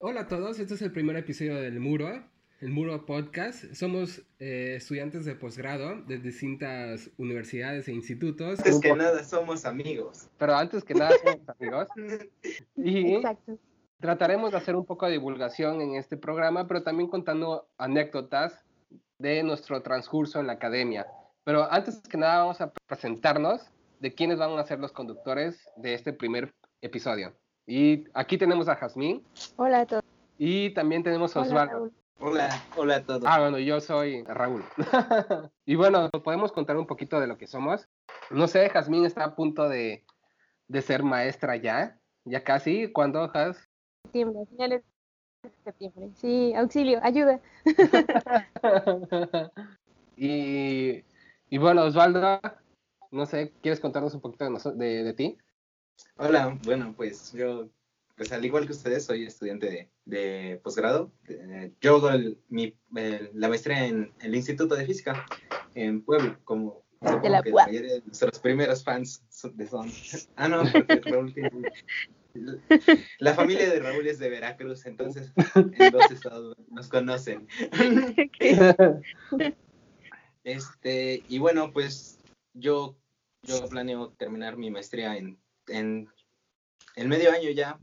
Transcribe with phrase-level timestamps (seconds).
[0.00, 2.22] Hola a todos, este es el primer episodio del Muro,
[2.60, 3.74] el Muro Podcast.
[3.74, 8.60] Somos eh, estudiantes de posgrado de distintas universidades e institutos.
[8.60, 10.28] Antes que nada somos amigos.
[10.38, 11.88] Pero antes que nada somos amigos.
[12.76, 13.58] Y Exacto.
[13.98, 18.64] trataremos de hacer un poco de divulgación en este programa, pero también contando anécdotas
[19.18, 21.08] de nuestro transcurso en la academia.
[21.42, 23.62] Pero antes que nada vamos a presentarnos
[23.98, 27.34] de quiénes van a ser los conductores de este primer episodio.
[27.70, 29.22] Y aquí tenemos a Jazmín
[29.56, 30.02] Hola a todos.
[30.38, 31.90] y también tenemos a Osvaldo.
[32.18, 32.48] Hola,
[32.78, 33.24] hola a todos.
[33.26, 34.64] Ah, bueno, yo soy Raúl.
[35.66, 37.86] y bueno, podemos contar un poquito de lo que somos.
[38.30, 40.06] No sé, Jazmín está a punto de,
[40.66, 42.90] de ser maestra ya, ya casi.
[42.90, 43.68] ¿Cuándo, Jaz?
[44.04, 44.82] Septiembre, finales
[45.42, 46.08] de septiembre.
[46.14, 47.38] Sí, auxilio, ayuda.
[50.16, 51.04] y,
[51.50, 52.40] y bueno, Osvaldo,
[53.10, 55.36] no sé, ¿quieres contarnos un poquito de, de, de ti?
[56.16, 57.68] Hola, bueno, pues yo,
[58.16, 61.12] pues al igual que ustedes, soy estudiante de, de posgrado.
[61.28, 65.26] Eh, Yo hago el- mi, el- la maestría en el Instituto de Física
[65.74, 69.22] en Puebla, como supongo la que de nuestros primeros fans
[69.54, 69.88] de son.
[70.36, 71.70] Ah, no, porque Raúl tiene-
[73.18, 77.46] La familia de Raúl es de Veracruz, entonces en dos estados nos conocen.
[80.44, 82.18] Este, y bueno, pues
[82.54, 82.96] yo,
[83.42, 85.38] yo planeo terminar mi maestría en,
[85.68, 86.08] en
[86.96, 87.78] el medio año ya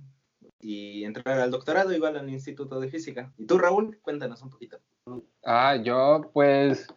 [0.60, 3.32] y entrar al doctorado igual al Instituto de Física.
[3.38, 4.00] ¿Y tú, Raúl?
[4.02, 4.80] Cuéntanos un poquito.
[5.44, 6.88] Ah, yo pues,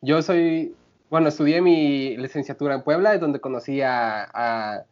[0.00, 0.74] yo soy,
[1.10, 4.84] bueno, estudié mi licenciatura en Puebla, es donde conocí a,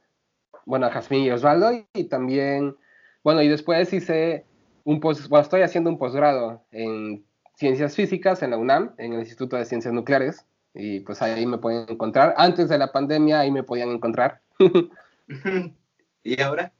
[0.67, 2.77] bueno, a Jazmín y Osvaldo, y, y también,
[3.25, 4.45] bueno, y después hice
[4.85, 9.20] un post, bueno, estoy haciendo un posgrado en Ciencias Físicas en la UNAM, en el
[9.20, 12.35] Instituto de Ciencias Nucleares, y pues ahí me pueden encontrar.
[12.37, 14.43] Antes de la pandemia ahí me podían encontrar,
[16.23, 16.73] ¿Y ahora?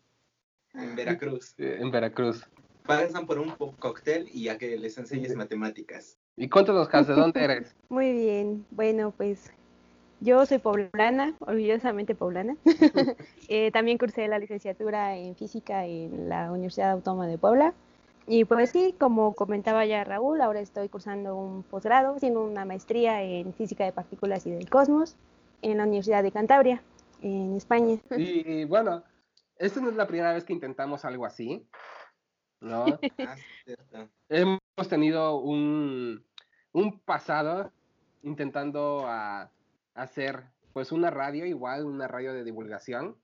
[0.75, 1.55] En Veracruz.
[1.59, 2.45] en Veracruz.
[2.85, 6.19] Pasan por un cóctel y a que les enseñes matemáticas.
[6.37, 7.75] Y cuéntanos, ¿de dónde eres?
[7.89, 8.67] Muy bien.
[8.71, 9.51] Bueno, pues
[10.21, 12.57] yo soy poblana, orgullosamente poblana.
[13.49, 17.75] Eh, también cursé la licenciatura en física en la Universidad Autónoma de Puebla.
[18.27, 23.23] Y pues sí, como comentaba ya Raúl, ahora estoy cursando un posgrado, haciendo una maestría
[23.23, 25.15] en física de partículas y del cosmos
[25.63, 26.83] en la Universidad de Cantabria,
[27.23, 27.99] en España.
[28.17, 29.05] Y, y, bueno,
[29.57, 31.67] esta no es la primera vez que intentamos algo así,
[32.61, 32.85] ¿no?
[33.19, 33.37] Ah,
[34.29, 36.25] hemos tenido un,
[36.73, 37.73] un pasado
[38.23, 39.51] intentando a-
[39.95, 43.17] hacer pues una radio igual, una radio de divulgación,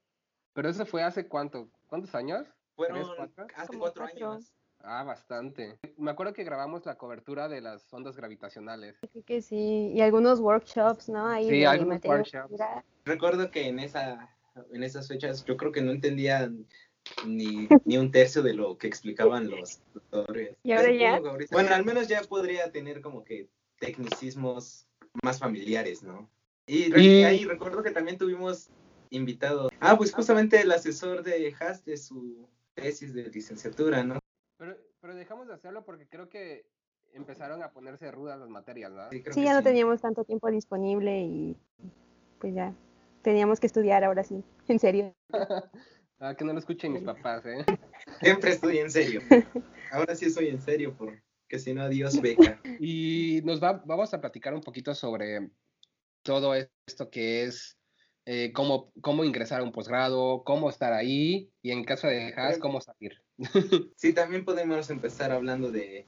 [0.54, 2.46] pero eso fue hace cuánto, ¿cuántos años?
[2.76, 3.46] Fueron ¿Tres, cuatro?
[3.56, 4.04] hace cuatro.
[4.04, 4.52] años.
[4.84, 5.78] Ah, bastante.
[5.96, 8.98] Me acuerdo que grabamos la cobertura de las ondas gravitacionales.
[9.12, 11.26] Creo que sí, y algunos workshops, ¿no?
[11.26, 12.60] Ahí Sí, algunos workshops.
[13.04, 14.28] Recuerdo que en esa
[14.72, 16.50] en esas fechas yo creo que no entendía
[17.26, 20.56] ni, ni un tercio de lo que explicaban los tutores.
[20.62, 21.20] ¿Y ahora ya?
[21.50, 24.86] Bueno, al menos ya podría tener como que tecnicismos
[25.22, 26.30] más familiares, ¿no?
[26.66, 26.92] Y,
[27.24, 28.70] ahí recuerdo que también tuvimos
[29.10, 29.70] invitados.
[29.80, 34.21] Ah, pues justamente el asesor de Haas de su tesis de licenciatura, ¿no?
[34.62, 36.66] Pero, pero dejamos de hacerlo porque creo que
[37.14, 39.08] empezaron a ponerse rudas las materias, ¿no?
[39.08, 41.56] creo Sí, ya no teníamos tanto tiempo disponible y
[42.38, 42.72] pues ya
[43.22, 45.12] teníamos que estudiar ahora sí, en serio.
[46.24, 47.64] Ah, que no lo escuchen mis papás, ¿eh?
[48.20, 49.22] Siempre estoy en serio.
[49.90, 52.60] Ahora sí estoy en serio porque si no, Dios beca.
[52.78, 55.50] Y nos va, vamos a platicar un poquito sobre
[56.22, 57.76] todo esto que es
[58.24, 62.58] eh, cómo, cómo ingresar a un posgrado, cómo estar ahí y en caso de Haas,
[62.58, 63.20] cómo salir.
[63.96, 66.06] Sí, también podemos empezar hablando de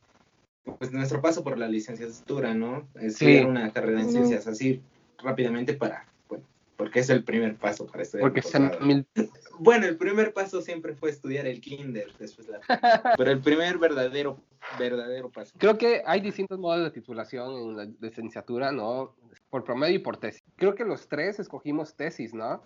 [0.79, 2.89] pues, nuestro paso por la licenciatura, ¿no?
[2.95, 3.49] Estudiar Sí.
[3.49, 4.81] una carrera en ciencias así
[5.19, 6.45] rápidamente para, bueno,
[6.77, 8.33] porque es el primer paso para estudiar.
[8.33, 8.43] Porque
[8.81, 9.07] mil-
[9.59, 12.61] Bueno, el primer paso siempre fue estudiar el kinder, después la...
[13.17, 14.39] Pero el primer verdadero,
[14.79, 15.53] verdadero paso.
[15.59, 19.15] Creo que hay distintos modos de titulación en la licenciatura, ¿no?
[19.51, 20.43] Por promedio y por tesis.
[20.57, 22.65] Creo que los tres escogimos tesis, ¿no?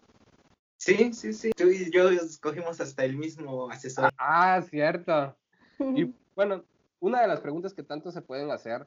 [0.78, 1.50] Sí, sí, sí.
[1.56, 4.10] Tú y yo escogimos hasta el mismo asesor.
[4.16, 5.36] Ah, cierto.
[5.78, 6.04] Y
[6.36, 6.64] bueno,
[7.00, 8.86] una de las preguntas que tanto se pueden hacer,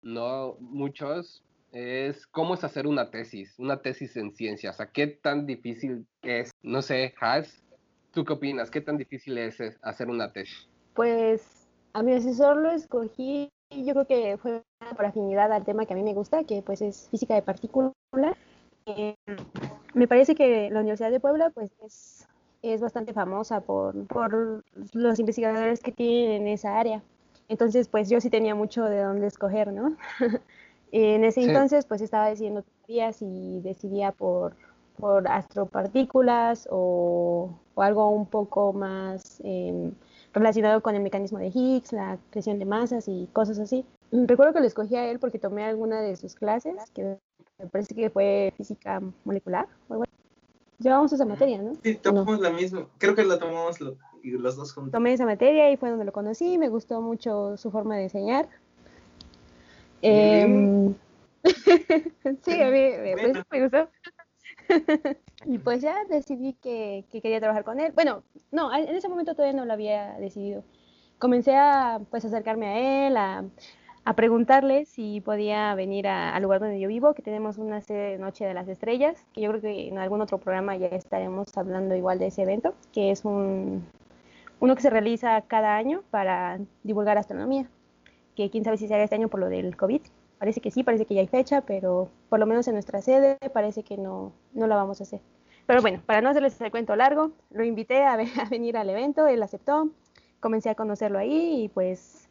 [0.00, 1.42] no muchos,
[1.72, 4.76] es cómo es hacer una tesis, una tesis en ciencias.
[4.76, 7.62] O sea, qué tan difícil es, no sé, Has,
[8.12, 8.70] ¿tú qué opinas?
[8.70, 10.68] ¿Qué tan difícil es es hacer una tesis?
[10.94, 14.62] Pues a mi asesor lo escogí, yo creo que fue
[14.96, 17.92] por afinidad al tema que a mí me gusta, que pues es física de partículas.
[18.86, 19.14] Eh,
[19.94, 22.26] me parece que la Universidad de Puebla pues es,
[22.62, 27.02] es bastante famosa por, por los investigadores que tienen en esa área.
[27.48, 29.96] Entonces pues yo sí tenía mucho de dónde escoger, ¿no?
[30.92, 31.48] en ese Sí.
[31.48, 34.54] entonces pues estaba decidiendo todavía si decidía por,
[34.98, 39.92] por astropartículas o, o algo un poco más em,
[40.32, 43.84] relacionado con el mecanismo de Higgs, la creación de masas y cosas así.
[44.10, 47.18] Recuerdo que lo escogí a él porque tomé alguna de sus clases, que
[47.58, 50.04] me parece que fue física molecular o algo
[50.78, 51.74] Llevamos esa materia, ¿no?
[51.82, 52.86] Sí, tomamos la misma.
[52.98, 54.92] Creo que la tomamos los dos juntos.
[54.92, 56.56] Tomé esa materia y fue donde lo conocí.
[56.56, 58.48] Me gustó mucho su forma de enseñar.
[60.00, 60.94] Em,
[62.44, 63.16] sí, a mí me,
[63.50, 63.88] me gustó.
[65.46, 67.90] y pues ya decidí que, que, quería trabajar con él.
[67.92, 68.22] Bueno,
[68.52, 70.62] no, en ese momento todavía no lo había decidido.
[71.18, 73.44] Comencé a pues acercarme a él, a,
[74.04, 78.18] a preguntarle si podía venir al lugar donde yo vivo, que tenemos una sede de
[78.18, 81.94] Noche de las Estrellas, que yo creo que en algún otro programa ya estaremos hablando
[81.94, 83.84] igual de ese evento, que es un,
[84.60, 87.68] uno que se realiza cada año para divulgar astronomía,
[88.34, 90.00] que quién sabe si se haga este año por lo del COVID.
[90.38, 93.36] Parece que sí, parece que ya hay fecha, pero por lo menos en nuestra sede
[93.52, 95.20] parece que no, no la vamos a hacer.
[95.66, 98.12] Pero bueno, para no hacerles el cuento largo, lo invité a,
[98.42, 99.90] a venir al evento, él aceptó,
[100.40, 102.27] comencé a conocerlo ahí y pues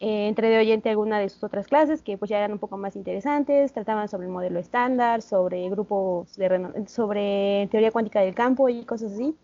[0.00, 2.76] eh, entré de oyente alguna de sus otras clases que pues ya eran un poco
[2.76, 8.68] más interesantes, trataban sobre el modelo estándar, sobre grupos de sobre teoría cuántica del campo
[8.68, 9.36] y cosas así.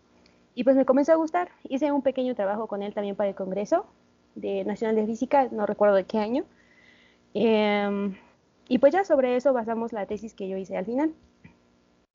[0.55, 1.49] Y pues me comenzó a gustar.
[1.63, 3.85] Hice un pequeño trabajo con él también para el Congreso
[4.35, 6.45] de Nacional de Física, no recuerdo de qué año.
[7.33, 8.15] Em,
[8.69, 11.13] y pues ya sobre eso basamos la tesis que yo hice al final.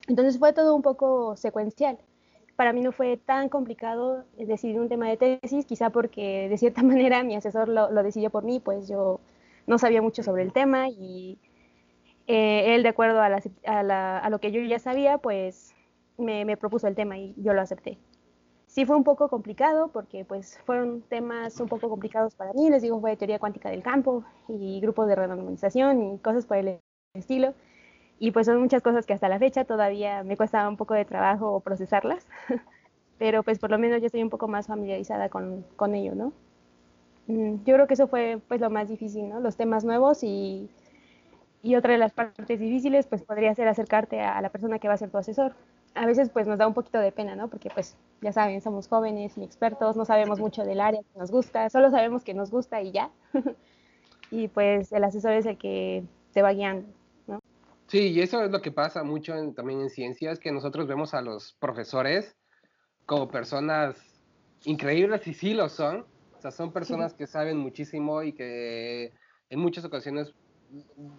[0.09, 1.99] Entonces fue todo un poco secuencial
[2.61, 6.83] para mí no fue tan complicado decidir un tema de tesis, quizá porque de cierta
[6.83, 9.19] manera mi asesor lo, decidió por mí, pues yo
[9.67, 11.39] no sabía mucho sobre el tema y
[12.27, 15.75] eh, él, de acuerdo a, lo que yo ya sabía, pues
[16.19, 17.97] me, propuso el tema y yo lo acepté.
[18.67, 22.83] Sí fue un poco complicado porque pues fueron temas un poco complicados para mí, les
[22.83, 26.79] digo, fue teoría cuántica del campo y grupos de randomización y cosas por el
[27.15, 27.55] estilo.
[28.21, 31.07] Y pues son muchas cosas que hasta la fecha todavía me cuesta un poco de
[31.07, 32.27] trabajo procesarlas,
[33.19, 36.33] pero pues por lo menos yo estoy un poco más familiarizada con, con ello, ¿no?
[37.29, 39.41] Mm, yo creo que eso fue pues lo más difícil, ¿no?
[39.41, 40.69] Los temas nuevos y,
[41.63, 44.95] y otra de las partes difíciles pues podría ser acercarte a la persona que va
[44.95, 45.55] a ser tu asesor.
[45.95, 47.49] A veces pues nos da un poquito de pena, ¿no?
[47.49, 51.71] Porque pues ya saben, somos jóvenes, inexpertos, no sabemos mucho del área que nos gusta,
[51.71, 53.11] solo sabemos que nos gusta y ya.
[54.31, 56.87] y pues el asesor es el que te va guiando.
[57.91, 61.23] Sí, y eso es lo que pasa mucho también en ciencias, que nosotros vemos a
[61.23, 62.37] los profesores
[63.05, 63.97] como personas
[64.63, 66.07] increíbles y sí lo son.
[66.39, 69.13] O sea, son personas que saben muchísimo y que
[69.51, 70.33] en muchas ocasiones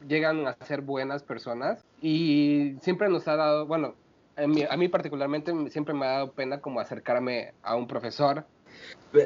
[0.08, 1.84] llegan a ser buenas personas.
[2.02, 3.96] Y siempre nos ha dado, bueno,
[4.38, 8.46] a mí, particularmente siempre me ha dado pena como acercarme a un profesor.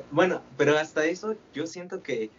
[0.09, 2.31] Bueno, pero hasta eso yo siento que,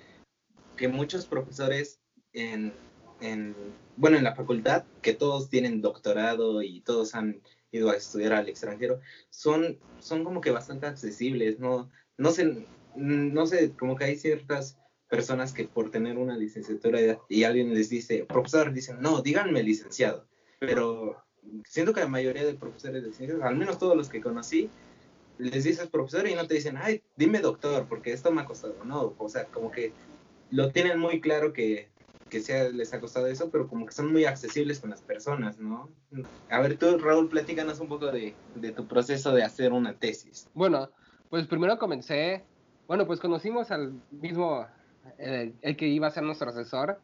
[0.77, 2.01] que muchos profesores
[2.33, 2.73] en,
[3.21, 3.55] en
[3.97, 7.41] bueno, en la facultad, que todos tienen doctorado y todos han
[7.73, 11.91] ido a estudiar al extranjero, son, son como que bastante accesibles, ¿no?
[12.19, 14.79] No sé, no sé, como que hay ciertas
[15.09, 16.99] personas que por tener una licenciatura
[17.29, 20.27] y alguien les dice, profesor, dicen, no, díganme licenciado,
[20.59, 21.17] pero
[21.65, 24.69] siento que la mayoría de profesores de ciencias, al menos todos los que conocí,
[25.39, 28.75] les dices profesor y no te dicen, ay, dime doctor, porque esto me ha costado,
[28.85, 29.93] no, o sea, como que
[30.51, 31.91] lo tienen muy claro que
[32.29, 35.59] que sea, les ha costado eso, pero como que son muy accesibles con las personas,
[35.59, 35.89] ¿no?
[36.51, 40.49] A ver, tú, Raúl, platícanos un poco de, de tu proceso de hacer una tesis.
[40.55, 40.91] Bueno,
[41.31, 42.45] pues primero comencé,
[42.87, 44.67] bueno, pues conocimos al mismo,
[45.19, 47.01] eh, el que iba a ser nuestro asesor,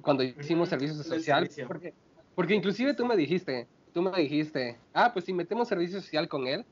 [0.00, 1.94] cuando hicimos servicio social, porque,
[2.34, 6.46] porque inclusive tú me dijiste, tú me dijiste, ah, pues si metemos servicio social con
[6.46, 6.64] él,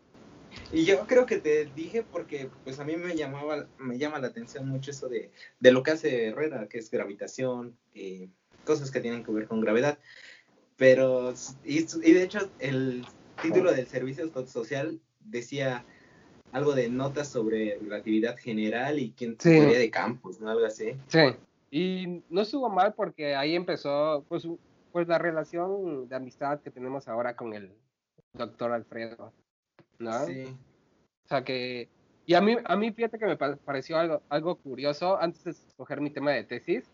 [0.73, 4.29] y yo creo que te dije porque pues a mí me llamaba, me llama la
[4.29, 5.31] atención mucho eso de,
[5.61, 8.29] de lo que hace Herrera, que es gravitación, y
[8.65, 9.99] cosas que tienen que ver con gravedad.
[10.77, 13.05] Pero, y, y de hecho, el
[13.41, 15.85] título del servicio social decía
[16.53, 19.51] algo de notas sobre relatividad general y quién sí.
[19.51, 20.51] teoría de campos, ¿no?
[20.51, 20.95] Algo así.
[21.09, 21.37] Sí.
[21.71, 24.47] Y no estuvo mal porque ahí empezó, pues,
[24.93, 27.73] pues la relación de amistad que tenemos ahora con el
[28.35, 29.33] doctor Alfredo.
[29.99, 30.27] ¿No?
[30.27, 30.45] Sí.
[31.25, 31.89] O sea que,
[32.27, 36.01] y a mí, a mí fíjate que me pareció algo, algo curioso antes de escoger
[36.01, 36.85] mi tema de tesis,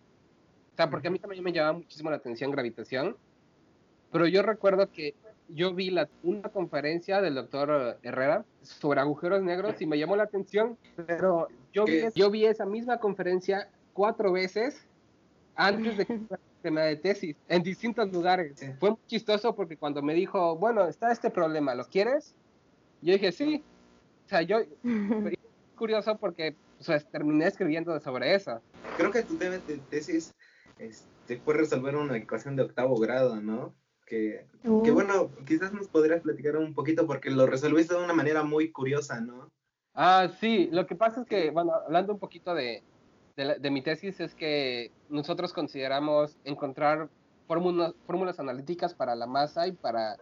[0.73, 3.17] o sea, porque a mí también me llamaba muchísimo la atención gravitación,
[4.13, 5.15] pero yo recuerdo que
[5.49, 10.25] yo vi la, una conferencia del doctor Herrera sobre agujeros negros y me llamó la
[10.25, 10.77] atención,
[11.07, 14.87] pero yo vi, yo vi esa misma conferencia cuatro veces
[15.57, 16.21] antes de que
[16.63, 18.61] tema de tesis en distintos lugares.
[18.79, 22.35] Fue muy chistoso porque cuando me dijo, bueno, está este problema, ¿lo quieres?
[23.03, 23.63] Yo dije, sí.
[24.27, 24.59] O sea, yo,
[25.77, 26.57] curioso porque
[27.11, 28.61] terminé escribiendo sobre eso.
[28.97, 30.35] Creo que tu tema de tesis
[30.79, 33.75] este, fue resolver una ecuación de octavo grado, ¿no?
[34.07, 34.95] Que, que, uh.
[34.95, 39.21] bueno, quizás nos podrías platicar un poquito porque lo resolviste de una manera muy curiosa,
[39.21, 39.51] ¿no?
[39.95, 42.83] Ah, sí, lo que pasa es que, bueno, hablando un poquito de,
[43.37, 47.09] de, mi tesis, es que nosotros consideramos encontrar
[47.47, 50.17] fórmulas, fórmulas analíticas para la masa y para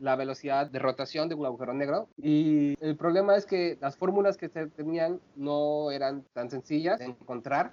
[0.00, 2.08] la velocidad de rotación de un agujero negro.
[2.16, 7.06] Y el problema es que las fórmulas que se tenían no eran tan sencillas de
[7.06, 7.72] encontrar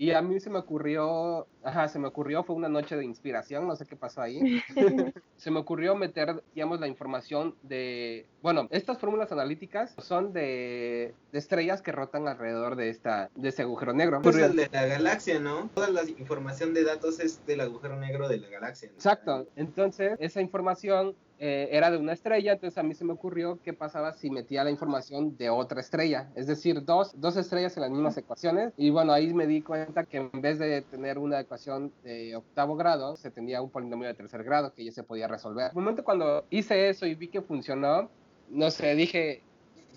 [0.00, 3.66] y a mí se me ocurrió, ajá, se me ocurrió, fue una noche de inspiración,
[3.66, 4.62] no sé qué pasó ahí.
[5.36, 11.82] se me ocurrió meter, digamos, la información de, bueno, estas fórmulas analíticas son de, estrellas
[11.82, 14.20] que rotan alrededor de esta, de ese agujero negro.
[14.24, 15.68] Es el de la galaxia, ¿no?
[15.74, 18.90] Toda la información de datos es del agujero negro de la galaxia.
[18.90, 19.48] Exacto.
[19.56, 23.72] Entonces, esa información eh, era de una estrella, entonces a mí se me ocurrió qué
[23.72, 27.90] pasaba si metía la información de otra estrella, es decir, dos, dos estrellas en las
[27.90, 28.72] mismas ecuaciones.
[28.76, 32.76] Y bueno, ahí me di cuenta que en vez de tener una ecuación de octavo
[32.76, 35.66] grado, se tenía un polinomio de tercer grado que ya se podía resolver.
[35.66, 38.10] En el momento cuando hice eso y vi que funcionó,
[38.50, 39.42] no sé, dije,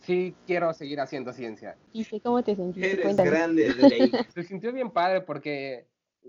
[0.02, 1.76] sí quiero seguir haciendo ciencia.
[1.94, 3.02] ¿Y cómo te sentiste?
[3.02, 3.74] Eres grande,
[4.34, 5.86] Se sintió bien padre porque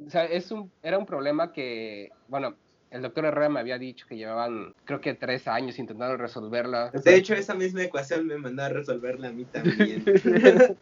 [0.07, 2.54] o sea, es un, era un problema que, bueno,
[2.92, 6.90] el doctor Herrera me había dicho que llevaban, creo que tres años intentando resolverla.
[6.90, 10.04] De hecho, esa misma ecuación me mandó a resolverla a mí también.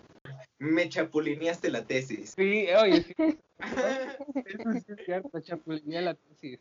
[0.58, 2.34] me chapulineaste la tesis.
[2.36, 3.14] Sí, oye, sí.
[3.18, 3.38] Eso
[4.86, 6.58] sí es cierto, chapulineé la tesis.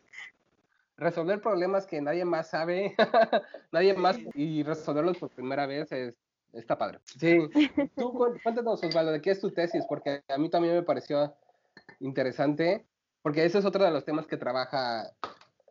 [0.97, 2.95] Resolver problemas que nadie más sabe,
[3.71, 6.13] nadie más, y resolverlos por primera vez es,
[6.53, 6.99] está padre.
[7.19, 7.39] Sí.
[7.95, 8.13] Tú
[8.43, 9.83] cuéntanos, Osvaldo, ¿de qué es tu tesis?
[9.89, 11.33] Porque a mí también me pareció
[11.99, 12.85] interesante,
[13.21, 15.09] porque ese es otro de los temas que trabaja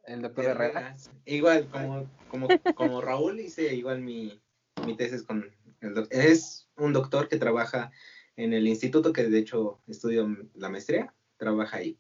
[0.09, 0.97] el doctor Herrera.
[1.25, 4.41] Igual, como, como, como Raúl hice igual mi,
[4.87, 5.51] mi tesis con
[5.81, 6.19] el doctor.
[6.19, 7.91] Es un doctor que trabaja
[8.37, 11.99] en el instituto que de hecho estudio la maestría, trabaja ahí.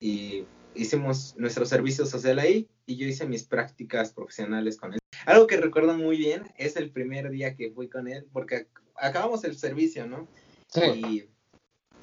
[0.00, 0.44] Y
[0.74, 5.00] hicimos nuestro servicio social ahí y yo hice mis prácticas profesionales con él.
[5.26, 9.44] Algo que recuerdo muy bien es el primer día que fui con él, porque acabamos
[9.44, 10.28] el servicio, ¿no?
[10.68, 10.80] Sí.
[10.80, 11.28] Y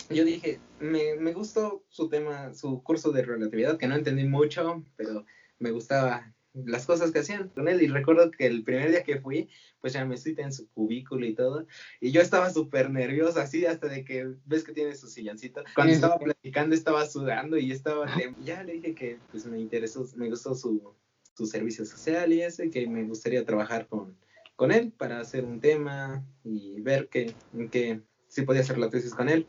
[0.09, 4.83] yo dije, me, me gustó su tema, su curso de relatividad, que no entendí mucho,
[4.95, 5.25] pero
[5.59, 7.81] me gustaba las cosas que hacían con él.
[7.81, 9.49] Y recuerdo que el primer día que fui,
[9.81, 11.67] pues ya me cité en su cubículo y todo.
[11.99, 15.63] Y yo estaba súper nerviosa, así hasta de que ves que tiene su silloncito.
[15.75, 18.07] Cuando estaba platicando, estaba sudando y estaba.
[18.43, 20.93] Ya le dije que pues me interesó, me gustó su,
[21.33, 24.15] su servicio social y ese, que me gustaría trabajar con,
[24.55, 27.33] con él para hacer un tema y ver que,
[27.71, 29.47] que si podía hacer la tesis con él.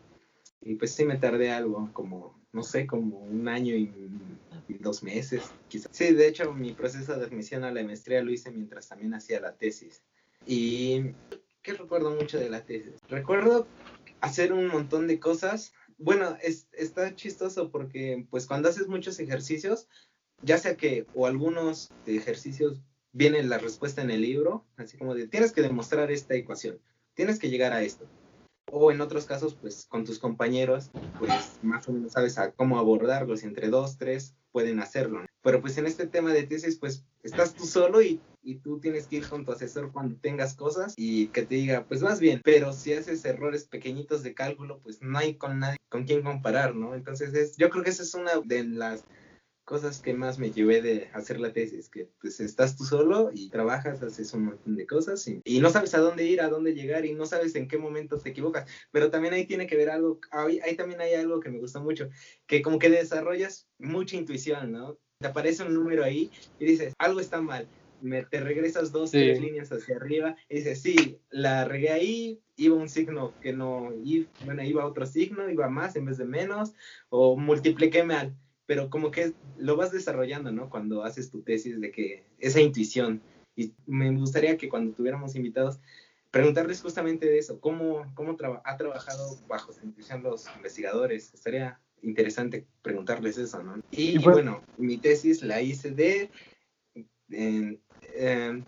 [0.67, 3.93] Y pues sí me tardé algo, como, no sé, como un año y,
[4.81, 5.91] dos meses, quizás.
[5.95, 9.41] Sí, de hecho, mi proceso de admisión a la maestría lo hice mientras también hacía
[9.41, 10.03] la tesis.
[10.45, 11.13] Y,
[11.63, 12.95] ¿qué recuerdo mucho de la tesis?
[13.09, 13.69] Recuerdo
[14.21, 15.73] hacer un montón de cosas.
[15.99, 19.87] Bueno, es, está chistoso porque, pues, cuando haces muchos ejercicios,
[20.43, 22.81] ya sea que, o algunos ejercicios,
[23.13, 26.81] viene la respuesta en el libro, así como de, tienes que demostrar esta ecuación,
[27.15, 28.09] tienes que llegar a esto
[28.71, 32.79] o en otros casos, pues con tus compañeros, pues más o menos sabes a cómo
[32.79, 35.25] abordarlos, entre dos, tres pueden hacerlo.
[35.43, 39.07] Pero pues en este tema de tesis, pues estás tú solo y, y, tú tienes
[39.07, 42.41] que ir con tu asesor cuando tengas cosas y que te diga, pues más bien,
[42.43, 46.75] pero si haces errores pequeñitos de cálculo, pues no hay con nadie con quien comparar,
[46.75, 46.95] ¿no?
[46.95, 49.05] Entonces es, yo creo que esa es una de las
[49.67, 53.51] cosas que más me llevé de hacer la tesis, que pues estás tú solo y
[53.51, 57.05] trabajas, haces un montón de cosas y, no sabes a dónde ir, a dónde llegar
[57.05, 60.21] y no sabes en qué momento te equivocas, pero también ahí tiene que ver algo,
[60.31, 62.09] ahí, también hay algo que me gusta mucho,
[62.47, 64.99] que como que desarrollas mucha intuición, ¿no?
[65.19, 66.31] Te aparece un número ahí
[66.61, 67.67] y dices, algo está mal,
[68.01, 72.77] me, te regresas dos, tres líneas hacia arriba y dices, sí, la regué ahí, iba
[72.77, 76.73] un signo que no, iba, bueno, iba otro signo, iba más en vez de menos,
[77.09, 80.69] o multipliqué mal pero como que lo vas desarrollando, ¿no?
[80.69, 83.23] Cuando haces tu tesis de que esa intuición.
[83.55, 85.79] Y me gustaría que cuando tuviéramos invitados,
[86.31, 91.33] preguntarles justamente de eso, cómo, cómo ha trabajado bajo su intuición los investigadores.
[91.33, 93.83] Estaría interesante preguntarles eso, ¿no?
[93.91, 96.31] Y, bueno, mi tesis la hice de,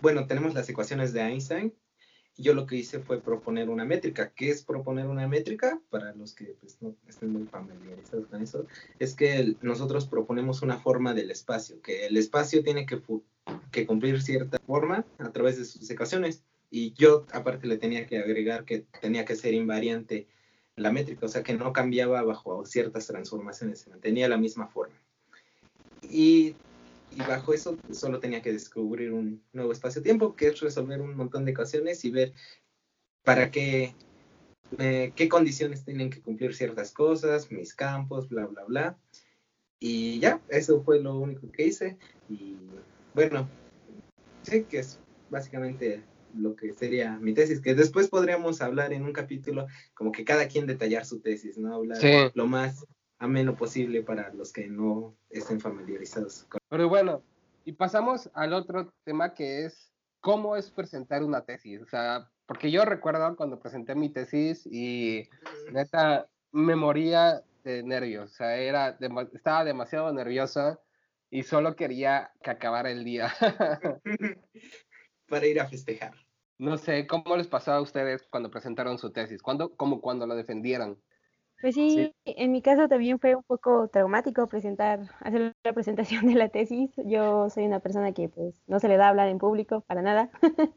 [0.00, 1.75] bueno, tenemos las ecuaciones de Einstein,
[2.38, 4.30] yo lo que hice fue proponer una métrica.
[4.30, 5.80] ¿Qué es proponer una métrica?
[5.90, 8.66] Para los que pues, no estén muy familiarizados con eso,
[8.99, 14.59] es que nosotros proponemos una forma del espacio, que el espacio tiene que, cumplir cierta
[14.66, 16.45] forma a través de sus ecuaciones.
[16.71, 20.28] Y yo aparte le tenía que agregar que tenía que ser invariante
[20.76, 24.95] la métrica, o sea que no cambiaba bajo ciertas transformaciones, se mantenía la misma forma.
[26.02, 26.54] Y
[27.11, 31.45] y bajo eso solo tenía que descubrir un nuevo espacio-tiempo, que es resolver un montón
[31.45, 32.33] de ecuaciones y ver
[33.25, 33.95] para qué,
[34.79, 38.99] eh, qué condiciones tienen que cumplir ciertas cosas, mis campos, bla, bla, bla.
[39.81, 41.97] Y ya, eso fue lo único que hice.
[42.29, 42.57] Y
[43.15, 43.49] bueno,
[44.43, 45.00] sí que es
[45.31, 46.03] básicamente
[46.35, 50.49] lo que sería mi tesis, que después podríamos hablar en un capítulo como que cada
[50.49, 51.75] quien detallar su tesis, ¿no?
[51.75, 52.87] Hablar lo más
[53.18, 56.60] ameno posible para los que no estén familiarizados con.
[56.68, 57.22] Pero bueno,
[57.64, 62.70] y pasamos al otro tema que es cómo es presentar una tesis, o sea, porque
[62.70, 65.28] yo recuerdo cuando presenté mi tesis y
[65.72, 68.98] neta me moría de nervios, o sea, era
[69.32, 70.80] estaba demasiado nerviosa
[71.30, 73.32] y solo quería que acabara el día.
[75.28, 76.14] Para ir a festejar.
[76.56, 79.42] No sé, ¿cómo les pasó a ustedes cuando presentaron su tesis?
[79.42, 81.00] ¿Cuándo, ¿Cómo cuando lo defendieron?
[81.61, 86.35] Pues sí, en mi caso también fue un poco traumático presentar, hacer la presentación de
[86.35, 86.91] la tesis.
[87.05, 90.31] Yo soy una persona que pues no se le da hablar en público para nada.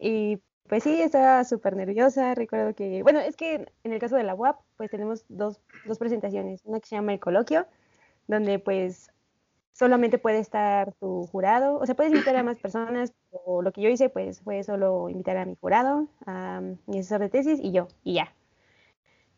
[0.00, 2.34] y pues sí, estaba súper nerviosa.
[2.34, 5.98] Recuerdo que, bueno, es que en el caso de la UAP, pues tenemos dos, dos
[5.98, 6.62] presentaciones.
[6.64, 7.66] Una que se llama el coloquio,
[8.26, 9.12] donde pues
[9.72, 13.82] solamente puede estar tu jurado, o sea, puedes invitar a más personas, o lo que
[13.82, 17.72] yo hice, pues fue solo invitar a mi jurado, a mi asesor de tesis y
[17.72, 18.32] yo, y ya.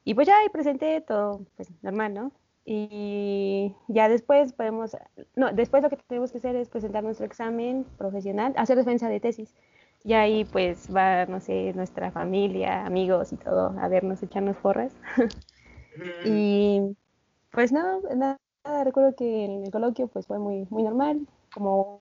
[0.08, 2.32] Y pues ya ahí presenté todo, pues normal, ¿no?
[2.64, 4.96] Y ya después podemos,
[5.36, 9.20] no, después lo que tenemos que hacer es presentar nuestro examen profesional, hacer defensa de
[9.20, 9.54] tesis.
[10.04, 14.94] Y ahí pues va, no sé, nuestra familia, amigos y todo a vernos, echarnos forras.
[16.24, 16.96] y
[17.52, 18.38] pues no, nada,
[18.84, 22.00] recuerdo que en el coloquio pues fue muy, muy normal, como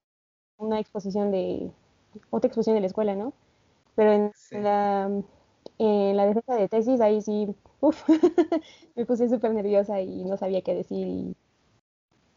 [0.56, 1.70] una exposición de,
[2.30, 3.34] otra exposición de la escuela, ¿no?
[3.96, 4.32] Pero en,
[4.64, 5.12] la,
[5.78, 7.48] en la defensa de tesis ahí sí,
[7.80, 8.04] uff,
[8.96, 11.36] me puse súper nerviosa y no sabía qué decir y,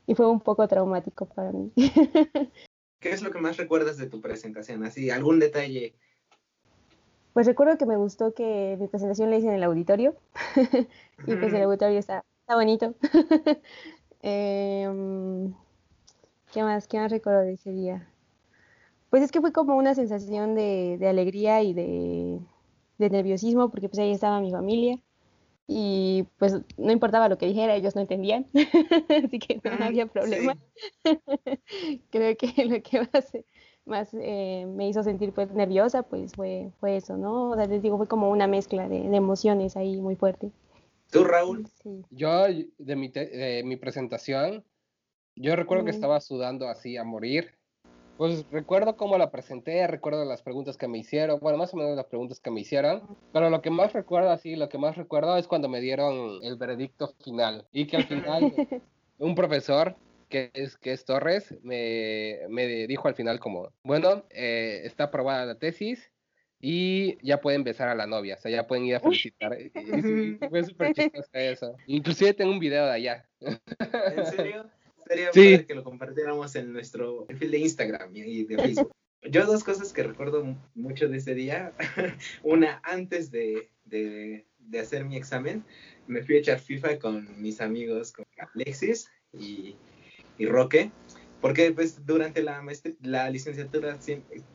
[0.07, 1.73] y fue un poco traumático para mí.
[3.01, 4.85] ¿Qué es lo que más recuerdas de tu presentación?
[4.85, 5.95] Así, algún detalle.
[7.33, 10.17] Pues recuerdo que me gustó que mi presentación la hice en el auditorio
[11.27, 12.95] y pues el auditorio está, está bonito.
[14.23, 15.55] Em,
[16.53, 16.87] ¿Qué más?
[16.87, 18.07] ¿Qué más recuerdo de ese día?
[19.09, 22.41] Pues es que fue como una sensación de, alegría y de,
[23.09, 24.99] nerviosismo, porque pues ahí estaba mi familia
[25.67, 28.47] y pues no importaba lo que dijera, ellos no entendían,
[29.25, 30.57] así que no había problema.
[32.11, 33.33] Creo que lo que más,
[33.85, 37.51] más eh, me hizo sentir pues nerviosa pues fue, fue eso, ¿no?
[37.51, 40.51] O sea, les digo, fue como una mezcla de, de emociones ahí muy fuerte.
[41.11, 41.67] ¿Tú, Raúl?
[42.11, 42.47] Yo,
[42.79, 43.13] de mi,
[43.65, 44.65] mi presentación,
[45.37, 47.55] yo recuerdo que estaba sudando así a morir.
[48.21, 51.97] Pues recuerdo cómo la presenté, recuerdo las preguntas que me hicieron, bueno, más o menos
[51.97, 53.01] las preguntas que me hicieron,
[53.33, 56.57] pero lo que más recuerdo así, lo que más recuerdo es cuando me dieron el
[56.57, 58.53] veredicto final y que al final
[59.19, 59.97] un profesor
[60.29, 65.47] que es, que es Torres me, me dijo al final como, bueno, eh, está aprobada
[65.47, 66.13] la tesis,
[66.61, 69.57] y ya pueden besar a la novia, o sea, ya pueden ir a felicitar.
[69.59, 69.71] Y,
[70.51, 71.77] fue súper chistoso eso.
[71.87, 73.27] Inclusive tengo un video de allá.
[73.41, 74.71] ¿En serio?
[75.11, 75.65] Sería sí.
[75.65, 78.95] que lo compartiéramos en nuestro perfil de Instagram y de Facebook.
[79.29, 81.73] Yo dos cosas que recuerdo mucho de ese día.
[82.45, 85.65] Una, antes de, de, de, hacer mi examen,
[86.07, 89.75] me fui a echar FIFA con mis amigos, con Alexis y,
[90.39, 90.93] y Roque.
[91.41, 92.65] Porque pues durante la,
[93.01, 93.99] la licenciatura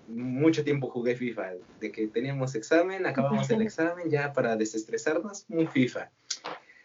[0.07, 5.67] mucho tiempo jugué FIFA, de que teníamos examen, acabamos el examen ya para desestresarnos, un
[5.67, 6.11] FIFA.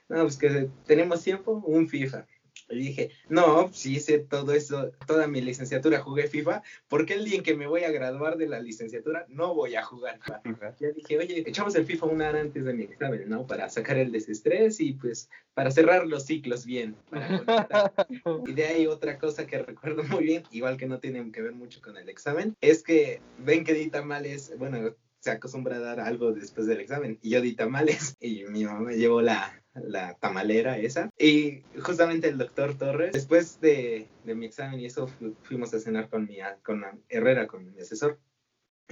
[0.08, 2.26] No, pues que tenemos tiempo, un FIFA.
[2.70, 7.24] Y dije, no, si hice todo eso, toda mi licenciatura jugué FIFA, ¿por qué el
[7.24, 10.76] día en que me voy a graduar de la licenciatura no voy a jugar FIFA?
[10.78, 13.46] Ya dije, oye, echamos el FIFA una hora antes de mi examen, ¿no?
[13.46, 16.96] Para sacar el desestrés y pues para cerrar los ciclos bien.
[18.46, 21.52] y de ahí otra cosa que recuerdo muy bien, igual que no tiene que ver
[21.52, 26.00] mucho con el examen, es que ven que di tamales, bueno, se acostumbra a dar
[26.00, 30.14] algo después del examen y yo di tamales y mi mamá me llevó la, la
[30.14, 31.10] tamalera esa.
[31.18, 35.08] Y justamente el doctor Torres, después de, de mi examen y eso,
[35.42, 38.18] fuimos a cenar con mi con Herrera, con mi asesor.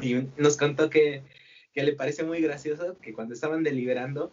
[0.00, 1.24] Y nos contó que,
[1.72, 4.30] que le parece muy gracioso que cuando estaban deliberando,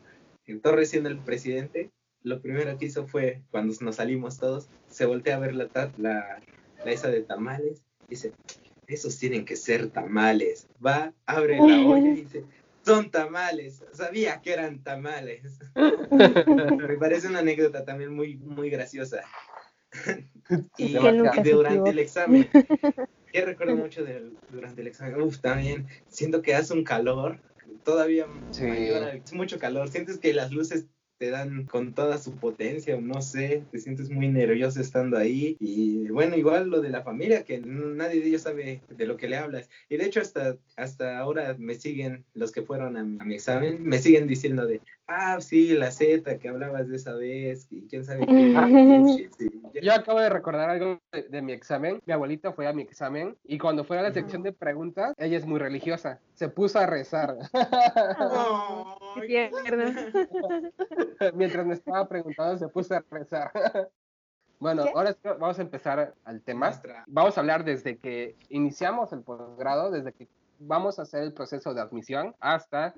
[0.62, 5.38] Torres siendo el presidente, lo primero que hizo fue, cuando nos salimos todos, se voltea
[5.38, 6.41] a ver la, la,
[6.84, 8.34] la esa de tamales y dice,
[8.88, 10.67] esos tienen que ser tamales.
[10.86, 12.43] Va, abre la olla y dice,
[12.84, 13.84] son tamales.
[13.91, 15.60] Sabía que eran tamales.
[16.12, 19.21] Me parece una anécdota también muy, muy graciosa.
[20.78, 22.50] y, durante el examen,
[23.32, 25.21] ¿qué recuerdo mucho de, durante el examen?
[25.21, 27.39] Uf, también siento que hace un calor
[27.84, 29.89] todavía mayor, es mucho calor.
[29.89, 34.28] Sientes que las luces te dan con toda su potencia, no sé, te sientes muy
[34.28, 35.56] nervioso estando ahí.
[35.60, 39.30] Y bueno, igual lo de la familia, que nadie de ellos sabe de lo que
[39.30, 39.69] le hablas.
[39.89, 43.99] Y de hecho, hasta, hasta ahora me siguen, los que fueron a mi, examen, me
[43.99, 48.26] siguen diciendo de, Ah, sí, la Z que hablabas de esa vez, y quién sabe
[48.26, 48.26] qué.
[49.82, 52.02] Yo acabo de recordar algo de, mi examen.
[52.06, 55.38] Mi abuelita fue a mi examen y cuando fue a la sección de preguntas, ella
[55.38, 56.20] es muy religiosa.
[56.34, 57.38] Se puso a rezar.
[61.36, 63.52] Mientras me estaba preguntando, se puso a rezar.
[64.60, 66.72] Bueno, ahora vamos a empezar al tema.
[67.08, 70.28] Vamos a hablar desde que iniciamos el posgrado, desde que
[70.60, 72.96] vamos a hacer el proceso de admisión hasta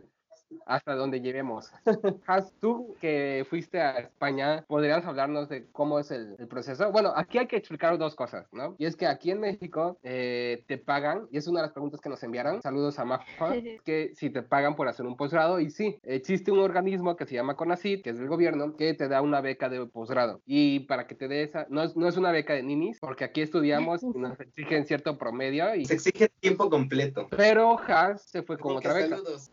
[0.65, 1.71] hasta donde lleguemos.
[2.27, 6.91] Has, tú que fuiste a España, ¿podrías hablarnos de cómo es el, proceso?
[6.91, 8.75] Bueno, aquí hay que explicar dos cosas, ¿no?
[8.77, 11.99] Y es que aquí en México eh, te pagan, y es una de las preguntas
[12.01, 13.25] que nos enviaron, saludos a Mafa,
[13.85, 17.35] que si te pagan por hacer un posgrado, y sí, existe un organismo que se
[17.35, 20.41] llama CONACYT, que es del gobierno, que te da una beca de posgrado.
[20.45, 23.23] Y para que te dé esa, no es, no es una beca de ninis, porque
[23.23, 25.75] aquí estudiamos y nos exigen cierto promedio.
[25.75, 25.85] Y...
[25.85, 27.27] Se exige tiempo completo.
[27.29, 29.17] Pero Has se fue con otra beca.
[29.17, 29.51] Saludos.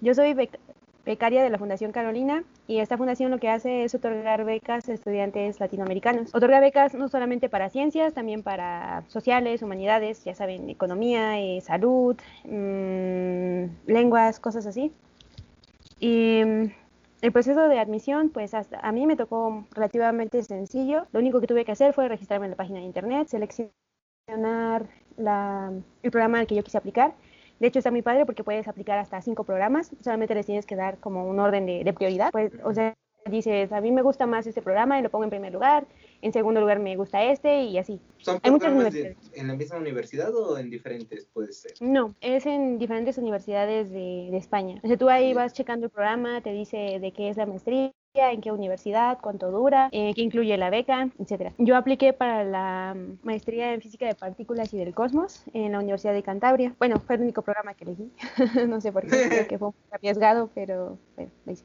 [0.00, 0.36] Yo soy
[1.04, 4.92] becaria de la Fundación Carolina y esta fundación lo que hace es otorgar becas a
[4.92, 6.34] estudiantes latinoamericanos.
[6.34, 12.16] Otorga becas no solamente para ciencias, también para sociales, humanidades, ya saben, economía, eh, salud,
[12.44, 14.92] mm, lenguas, cosas así.
[15.98, 16.72] Y mm,
[17.22, 21.06] el proceso de admisión, pues hasta a mí me tocó relativamente sencillo.
[21.12, 23.72] Lo único que tuve que hacer fue registrarme en la página de internet, seleccionar
[24.28, 27.14] el programa al que yo quise aplicar
[27.60, 30.76] de hecho, está muy padre porque puedes aplicar hasta cinco programas, solamente les tienes que
[30.76, 32.30] dar como un orden de, prioridad.
[32.30, 32.94] Pues, o sea,
[33.28, 35.86] dices, a mí me gusta más este programa y lo pongo en primer lugar,
[36.22, 38.00] en segundo lugar me gusta este y así.
[38.18, 41.72] ¿Son Hay programas en la misma universidad o en diferentes, puede ser?
[41.80, 44.80] No, es en diferentes universidades de, de España.
[44.82, 47.92] O sea, tú ahí vas checando el programa, te dice de qué es la maestría,
[48.14, 51.52] en qué universidad, cuánto dura, eh, qué incluye la beca, etcétera.
[51.58, 56.14] Yo apliqué para la maestría en física de partículas y del cosmos en la Universidad
[56.14, 56.74] de Cantabria.
[56.78, 58.10] Bueno, fue el único programa que elegí.
[58.68, 61.64] no sé por qué, creo que fue un arriesgado, pero bueno, lo hice.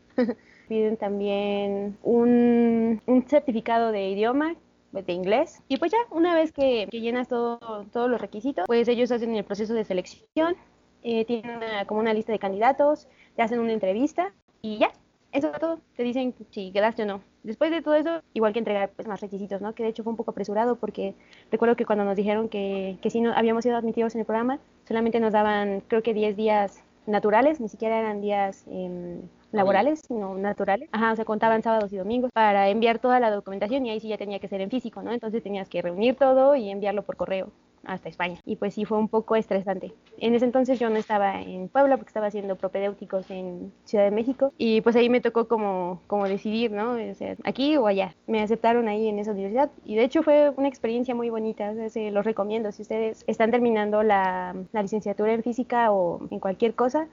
[0.67, 4.55] Piden también un, un certificado de idioma
[4.91, 5.61] de inglés.
[5.67, 7.59] Y pues ya, una vez que, que llenas todo,
[7.91, 10.55] todos los requisitos, pues ellos hacen el proceso de selección,
[11.01, 14.91] eh, tienen como una lista de candidatos, te hacen una entrevista y ya,
[15.33, 17.21] eso es todo, te dicen si quedaste o no.
[17.41, 19.73] Después de todo eso, igual que entregar pues, más requisitos, ¿no?
[19.73, 21.15] Que de hecho fue un poco apresurado porque
[21.51, 24.59] recuerdo que cuando nos dijeron que, que sí no, habíamos sido admitidos en el programa,
[24.87, 30.35] solamente nos daban creo que 10 días naturales, ni siquiera eran días em, laborales, sino
[30.37, 30.87] naturales.
[30.91, 34.07] Ajá, o sea, contaban sábados y domingos para enviar toda la documentación y ahí sí
[34.07, 35.11] ya tenía que ser en físico, ¿no?
[35.11, 37.51] Entonces tenías que reunir todo y enviarlo por correo
[37.85, 38.39] hasta España.
[38.45, 39.93] Y pues sí fue un poco estresante.
[40.17, 44.11] En ese entonces yo no estaba en Puebla porque estaba haciendo propedéuticos en Ciudad de
[44.11, 46.93] México y pues ahí me tocó como, como decidir, ¿no?
[46.93, 48.15] O sea, aquí o allá.
[48.27, 51.75] Me aceptaron ahí en esa universidad y de hecho fue una experiencia muy bonita, o
[51.75, 52.71] sea, se los recomiendo.
[52.71, 57.07] Si ustedes están terminando la, la licenciatura en física o en cualquier cosa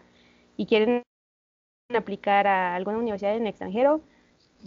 [0.56, 1.02] y quieren
[1.94, 4.00] aplicar a alguna universidad en el extranjero,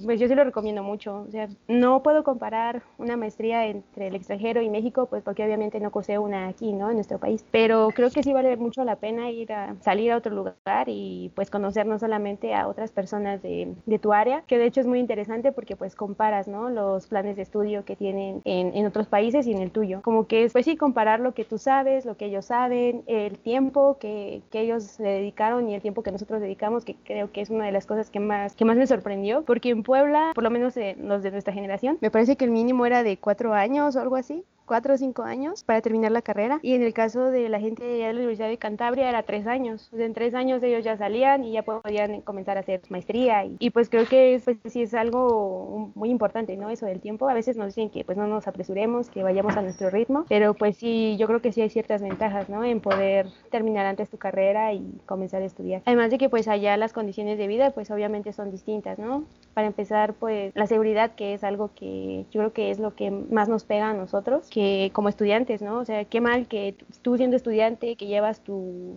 [0.06, 1.26] pues yo sí lo recomiendo mucho.
[1.28, 5.80] O sea, no puedo comparar una maestría entre el extranjero y México, pues porque obviamente
[5.80, 6.90] no cursé una aquí, ¿no?
[6.90, 7.46] En nuestro país.
[7.52, 11.32] Pero creo que sí vale mucho la pena ir a salir a otro lugar y
[11.36, 14.88] pues conocer no solamente a otras personas de, de tu área, que de hecho es
[14.88, 16.70] muy interesante porque pues comparas, ¿no?
[16.70, 20.02] Los planes de estudio que tienen en, en otros países y en el tuyo.
[20.02, 23.38] Como que es, pues sí, comparar lo que tú sabes, lo que ellos saben, el
[23.40, 27.42] tiempo que, que ellos le dedicaron y el tiempo que nosotros dedicamos, que creo que
[27.42, 30.50] es una de las cosas que más, que más me sorprendió, porque Puebla, por lo
[30.50, 34.02] menos los de nuestra generación, me parece que el mínimo era de cuatro años o
[34.02, 36.60] algo así cuatro o cinco años para terminar la carrera.
[36.62, 39.90] Y en el caso de la gente de la Universidad de Cantabria era tres años.
[39.94, 43.46] en tres años ellos ya salían y ya podían comenzar a hacer maestría.
[43.46, 46.70] Y, pues creo que pues, sí es algo muy importante, ¿no?
[46.70, 47.30] Eso del tiempo.
[47.30, 50.54] A veces nos dicen que pues no nos apresuremos, que vayamos a nuestro ritmo, pero
[50.54, 52.64] pues sí, yo creo que sí hay ciertas ventajas, ¿no?
[52.64, 55.82] En poder terminar antes tu carrera y comenzar a estudiar.
[55.86, 59.26] Además de que pues allá las condiciones de vida pues obviamente son distintas, ¿no?
[59.54, 63.12] Para empezar pues la seguridad que es algo que yo creo que es lo que
[63.12, 65.80] más nos pega a nosotros que como estudiantes, ¿no?
[65.80, 68.94] O sea, qué mal que tú siendo estudiante que llevas tu,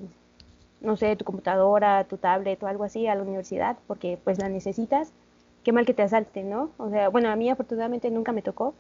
[0.83, 4.51] no sé, tu computadora, tu tablet o algo así a la universidad porque pues la
[4.51, 5.15] necesitas,
[5.65, 6.73] qué mal que te asalten, ¿no?
[6.77, 8.75] O sea, bueno, a mí afortunadamente nunca me tocó,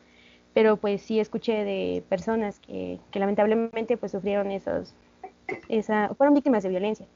[0.53, 4.93] pero pues sí escuché de personas que, que lamentablemente pues sufrieron esos,
[5.71, 7.07] esa, fueron víctimas de violencia.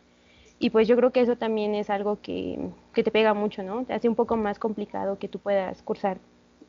[0.59, 2.59] Y pues yo creo que eso también es algo que,
[2.95, 3.85] que te pega mucho, ¿no?
[3.85, 6.17] Te hace un poco más complicado que tú puedas cursar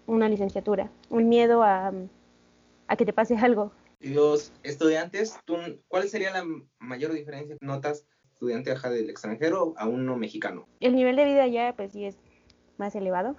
[0.08, 0.90] una licenciatura.
[1.10, 1.94] Un miedo a,
[2.92, 3.72] a que te pase algo.
[4.02, 5.56] Y los estudiantes, ¿tú,
[5.88, 6.46] ¿cuál sería la
[6.80, 10.68] mayor diferencia que notas estudiante del extranjero a uno mexicano?
[10.82, 12.18] El nivel de vida ya pues sí es
[12.78, 13.38] más elevado.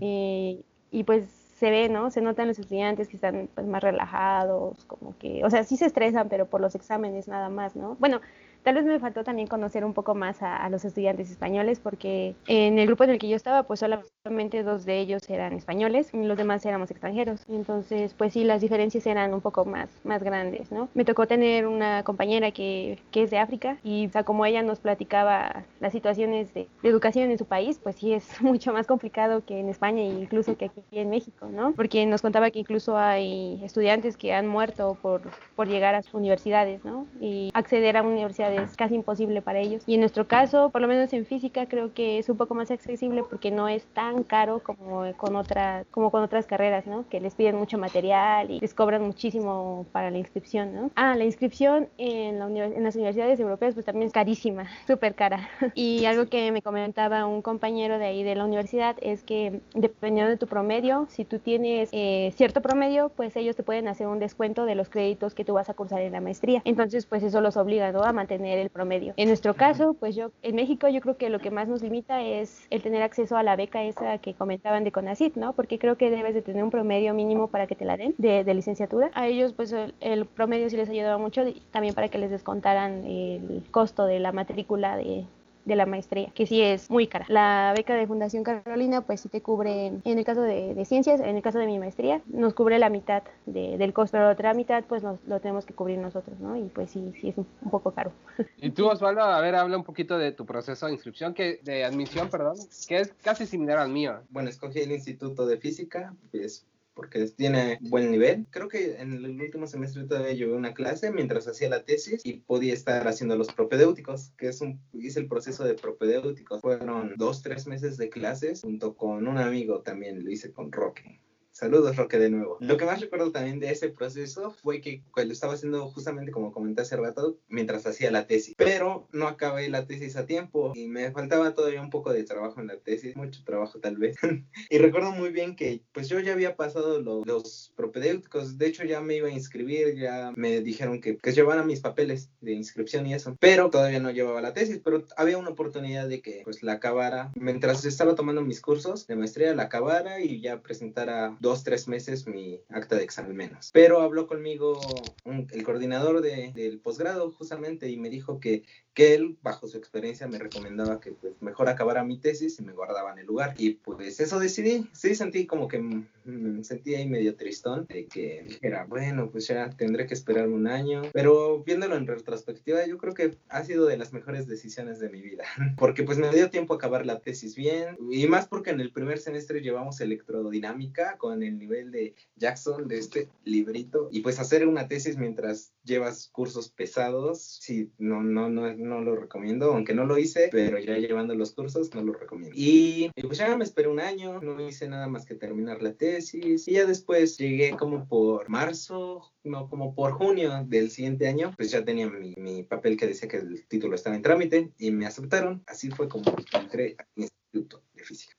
[0.00, 2.12] y, y, pues se ve, ¿no?
[2.12, 5.86] Se notan los estudiantes que están pues, más relajados, como que, o sea, sí se
[5.86, 7.96] estresan, pero por los exámenes nada más, ¿no?
[7.96, 8.20] Bueno,
[8.68, 12.78] Tal vez me faltó también conocer un poco más a, los estudiantes españoles porque en
[12.78, 16.22] el grupo en el que yo estaba, pues solamente dos de ellos eran españoles y
[16.24, 17.46] los demás éramos extranjeros.
[17.48, 20.90] Entonces, pues sí, las diferencias eran un poco más, más grandes, ¿no?
[20.92, 24.62] Me tocó tener una compañera que, que es de África y, o sea, como ella
[24.62, 29.46] nos platicaba las situaciones de, educación en su país, pues sí es mucho más complicado
[29.46, 31.72] que en España e incluso que aquí en México, ¿no?
[31.72, 35.22] Porque nos contaba que incluso hay estudiantes que han muerto por,
[35.56, 37.06] por llegar a sus universidades, ¿no?
[37.18, 39.82] Y acceder a universidades es casi imposible para ellos.
[39.86, 42.70] Y en nuestro caso, por lo menos en física, creo que es un poco más
[42.70, 47.08] accesible porque no es tan caro como con, otra, como con otras carreras, ¿no?
[47.08, 50.90] Que les piden mucho material y les cobran muchísimo para la inscripción, ¿no?
[50.94, 55.48] Ah, la inscripción en, la en las universidades europeas pues también es carísima, súper cara.
[55.74, 60.30] Y algo que me comentaba un compañero de ahí de la universidad es que dependiendo
[60.30, 64.18] de tu promedio, si tú tienes eh, cierto promedio, pues ellos te pueden hacer un
[64.18, 66.62] descuento de los créditos que tú vas a cursar en la maestría.
[66.64, 69.14] Entonces, pues eso los obliga a mantener el promedio.
[69.16, 72.22] En nuestro caso, pues yo, en México yo creo que lo que más nos limita
[72.22, 75.52] es el tener acceso a la beca esa que comentaban de CONACYT, ¿no?
[75.52, 78.44] Porque creo que debes de tener un promedio mínimo para que te la den de,
[78.44, 79.10] de licenciatura.
[79.14, 83.04] A ellos, pues el, el promedio sí les ayudaba mucho, también para que les descontaran
[83.04, 85.24] el costo de la matrícula de,
[85.64, 87.26] de la maestría, que sí es muy cara.
[87.28, 91.36] La beca de Fundación Carolina, pues sí te cubre, en el caso de, ciencias, en
[91.36, 94.84] el caso de mi maestría, nos cubre la mitad del costo, pero la otra mitad,
[94.88, 96.56] pues nos, lo tenemos que cubrir nosotros, ¿no?
[96.56, 98.12] Y pues sí, sí es un, poco caro.
[98.60, 101.84] Y tú, Osvaldo, a ver, habla un poquito de tu proceso de inscripción, que de
[101.84, 104.20] admisión, perdón, que es casi similar al mío.
[104.30, 106.66] Bueno, escogí el Instituto de Física, pues
[106.98, 108.48] porque tiene buen nivel.
[108.50, 112.40] Creo que en el último semestre todavía llevé una clase mientras hacía la tesis y
[112.40, 116.60] podía estar haciendo los propedéuticos, que es un, hice el proceso de propedéuticos.
[116.60, 121.20] Fueron dos, tres meses de clases junto con un amigo también, lo hice con Roque.
[121.58, 122.56] Saludos, Roque, de nuevo.
[122.60, 126.52] Lo que más recuerdo también de ese proceso fue que lo estaba haciendo justamente como
[126.52, 128.54] comenté hace rato, mientras hacía la tesis.
[128.56, 132.60] Pero no acabé la tesis a tiempo y me faltaba todavía un poco de trabajo
[132.60, 134.14] en la tesis, mucho trabajo tal vez.
[134.70, 139.00] y recuerdo muy bien que pues yo ya había pasado los propedéuticos, de hecho ya
[139.00, 143.14] me iba a inscribir, ya me dijeron que, que llevara mis papeles de inscripción y
[143.14, 146.74] eso, pero todavía no llevaba la tesis, pero había una oportunidad de que pues la
[146.74, 151.88] acabara mientras estaba tomando mis cursos de maestría, la acabara y ya presentara dos, tres
[151.88, 153.70] meses mi acta de examen menos.
[153.72, 154.78] Pero habló conmigo
[155.24, 158.64] el coordinador del posgrado justamente y me dijo que,
[158.98, 162.72] que él, bajo su experiencia, me recomendaba que pues mejor acabara mi tesis y me
[162.72, 163.54] guardaba en el lugar.
[163.56, 164.88] Y pues eso decidí.
[164.92, 169.70] Sí sentí como que me sentí ahí medio tristón de que era bueno, pues ya
[169.70, 171.02] tendré que esperarme un año.
[171.12, 175.22] Pero viéndolo en retrospectiva, yo creo que ha sido de las mejores decisiones de mi
[175.22, 175.44] vida.
[175.78, 177.96] Porque pues me dio tiempo a acabar la tesis bien.
[178.10, 182.98] Y más porque en el primer semestre llevamos electrodinámica con el nivel de Jackson de
[182.98, 188.74] este librito y pues hacer una tesis mientras llevas cursos pesados, sí, no, no, no,
[188.74, 192.54] no lo recomiendo, aunque no lo hice, pero ya llevando los cursos no lo recomiendo.
[192.58, 196.66] Y, pues ya me esperé un año, no hice nada más que terminar la tesis
[196.66, 201.70] y ya después llegué como por marzo, no, como por junio del siguiente año, pues
[201.70, 205.06] ya tenía mi, mi papel que decía que el título estaba en trámite y me
[205.06, 208.37] aceptaron, así fue como entré al Instituto de Física.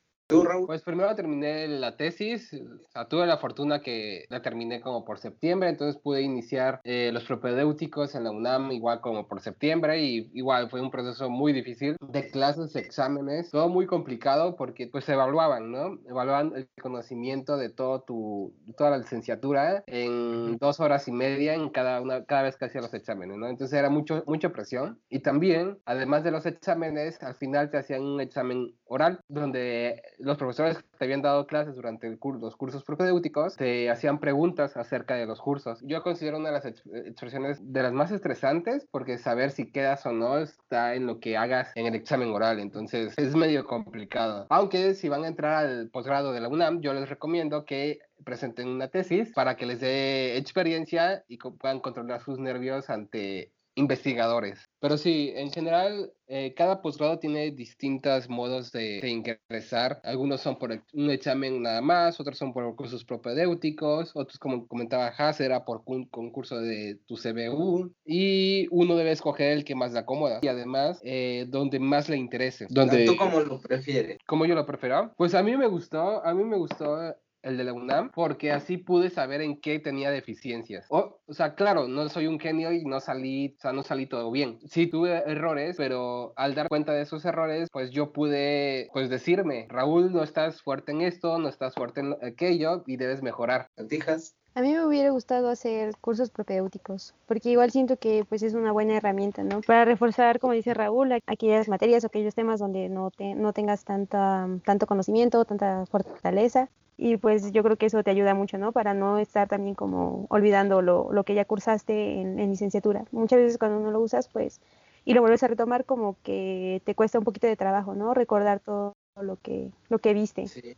[0.68, 5.18] Pues primero terminé la tesis, o sea, tuve la fortuna que la terminé como por
[5.18, 10.30] septiembre, entonces pude iniciar eh, los propedéuticos en la UNAM igual como por septiembre y
[10.36, 15.14] igual fue un proceso muy difícil de clases, exámenes, todo muy complicado porque pues se
[15.14, 15.98] evaluaban, ¿no?
[16.08, 21.70] Evaluaban el conocimiento de todo tu, toda la licenciatura en dos horas y media en
[21.70, 23.48] cada, una, cada vez que hacía los exámenes, ¿no?
[23.48, 28.04] Entonces era mucho, mucha presión y también, además de los exámenes, al final te hacían
[28.04, 33.56] un examen oral donde los profesores que te habían dado clases durante los cursos propedéuticos
[33.56, 35.80] te hacían preguntas acerca de los cursos.
[35.84, 40.12] Yo considero una de las expresiones de las más estresantes porque saber si quedas o
[40.12, 44.48] no está en lo que hagas en el examen oral, entonces es medio complicado.
[44.50, 48.68] Aunque si van a entrar al posgrado de la UNAM, yo les recomiendo que presenten
[48.68, 54.70] una tesis para que les dé experiencia y puedan controlar sus nervios ante investigadores.
[54.80, 60.00] Pero sí, en general, eh, cada posgrado tiene distintos modos de, ingresar.
[60.04, 65.08] Algunos son por un examen nada más, otros son por cursos propedéuticos, otros, como comentaba
[65.18, 67.94] Haas, era por un concurso de tu CBU.
[68.06, 72.18] Y uno debe escoger el que más le acomoda y además eh, donde más le
[72.18, 72.68] interese.
[72.70, 74.20] Donde, ¿Tú cómo lo prefieres?
[74.28, 75.14] ¿Cómo yo lo prefiero?
[75.18, 78.78] Pues a mí me gustó, a mí me gustó el de la UNAM, porque así
[78.78, 80.86] pude saber en qué tenía deficiencias.
[80.90, 84.06] O, o sea, claro, no soy un genio y no salí, o sea, no salí
[84.06, 84.60] todo bien.
[84.68, 89.68] Sí tuve errores, pero al dar cuenta de esos errores, pues yo pude, pues decirme,
[89.70, 93.68] Raúl, no estás fuerte en esto, no estás fuerte en aquello y debes mejorar.
[93.78, 94.36] ¿Antijas?
[94.56, 98.72] A mí me hubiera gustado hacer cursos propedéuticos, porque igual siento que pues es una
[98.72, 99.62] buena herramienta, ¿no?
[99.62, 103.86] Para reforzar, como dice Raúl, aquellas materias o aquellos temas donde no, te, no tengas
[103.86, 106.70] tanta, tanto conocimiento, tanta fortaleza.
[107.02, 108.74] Y pues yo creo que eso te ayuda mucho, ¿no?
[108.74, 113.06] Para no estar también como olvidando lo, lo que ya cursaste en, en licenciatura.
[113.12, 114.60] Muchas veces cuando no lo usas, pues,
[115.06, 118.14] y lo vuelves a retomar, como que te cuesta un poquito de trabajo, ¿no?
[118.14, 120.48] Recordar todo lo que, lo que viste.
[120.48, 120.76] Sí.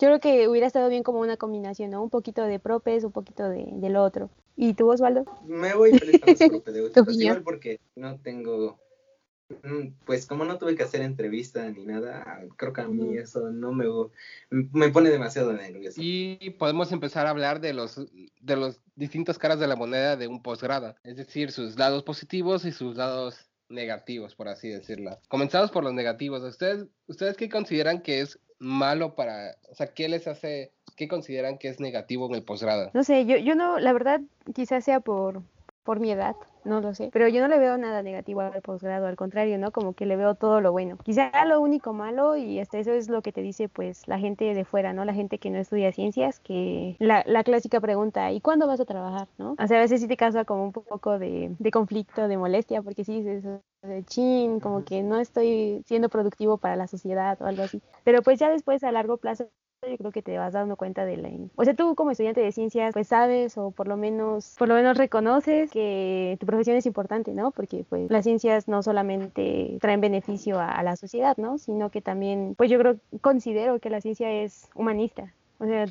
[0.00, 2.02] Yo creo que hubiera estado bien como una combinación, ¿no?
[2.02, 4.30] Un poquito de propes, un poquito de, del otro.
[4.56, 5.26] ¿Y tú, Osvaldo?
[5.44, 8.78] Me voy a los propedéuticos, igual porque no tengo,
[10.04, 13.72] pues como no tuve que hacer entrevista ni nada, creo que a mí eso no
[13.72, 13.86] me,
[14.50, 16.00] me pone demasiado nervioso.
[16.02, 18.00] Y podemos empezar a hablar de los,
[18.40, 22.64] de los distintas caras de la moneda de un posgrado, es decir, sus lados positivos
[22.64, 25.18] y sus lados negativos, por así decirlo.
[25.28, 26.42] Comenzamos por los negativos.
[26.42, 31.58] ¿Ustedes, ¿Ustedes qué consideran que es malo para, o sea, qué les hace, qué consideran
[31.58, 32.90] que es negativo en el posgrado?
[32.94, 34.20] No sé, yo, yo no, la verdad,
[34.54, 35.42] quizás sea por,
[35.88, 39.06] por mi edad, no lo sé, pero yo no le veo nada negativo al posgrado,
[39.06, 39.72] al contrario, ¿no?
[39.72, 40.98] Como que le veo todo lo bueno.
[41.02, 44.52] Quizá lo único malo, y hasta eso es lo que te dice pues la gente
[44.52, 45.06] de fuera, ¿no?
[45.06, 48.84] La gente que no estudia ciencias, que la, la clásica pregunta, ¿y cuándo vas a
[48.84, 49.56] trabajar, no?
[49.58, 52.82] O sea, a veces sí te causa como un poco de, de conflicto, de molestia,
[52.82, 53.44] porque sí dices,
[53.80, 57.80] de chin, como que no estoy siendo productivo para la sociedad o algo así.
[58.04, 59.48] Pero pues ya después a largo plazo
[59.88, 62.52] yo creo que te vas dando cuenta de la o sea tú como estudiante de
[62.52, 66.86] ciencias pues sabes o por lo menos por lo menos reconoces que tu profesión es
[66.86, 71.90] importante no porque pues las ciencias no solamente traen beneficio a, la sociedad no sino
[71.90, 75.32] que también pues yo creo considero que la ciencia es humanista.
[75.58, 75.86] O sea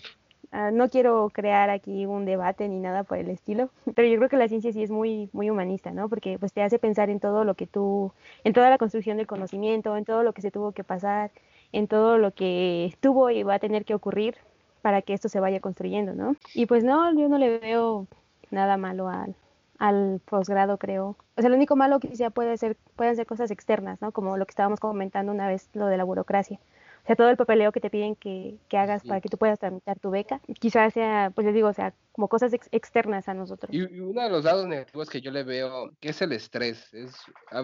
[0.52, 4.30] ah, no quiero crear aquí un debate ni nada por el estilo, pero yo creo
[4.30, 6.10] que la ciencia sí es muy, muy humanista, ¿no?
[6.10, 8.12] Porque pues te hace pensar en todo lo que tú,
[8.44, 11.32] en toda la construcción del conocimiento, en todo lo que se tuvo que pasar,
[11.72, 14.36] en todo lo que estuvo y va a tener que ocurrir
[14.82, 16.36] para que esto se vaya construyendo, ¿no?
[16.54, 18.08] Y pues no, yo no le veo
[18.52, 19.36] nada malo al,
[19.80, 21.16] al posgrado, creo.
[21.36, 24.12] O sea, lo único malo que quizá puede ser, pueden ser cosas externas, ¿no?
[24.12, 26.60] Como lo que estábamos comentando una vez, lo de la burocracia.
[27.08, 29.58] O sea, todo el papeleo que te piden que, que hagas para que tú puedas
[29.58, 33.74] tramitar tu beca, quizás sea, pues les digo, o sea, como cosas externas a nosotros.
[33.74, 36.94] Y, uno de los lados negativos que yo le veo, que es el estrés.
[36.94, 37.16] Es,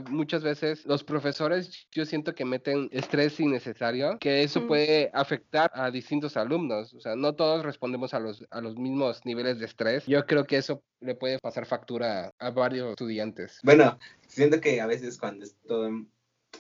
[0.10, 5.92] muchas veces los profesores, yo siento que meten estrés innecesario, que eso puede afectar a
[5.92, 6.94] distintos alumnos.
[6.94, 10.06] O sea, no todos respondemos a los, a los mismos niveles de estrés.
[10.06, 13.60] Yo creo que eso le puede pasar factura a varios estudiantes.
[13.62, 16.08] Bueno, siento que a veces cuando estoy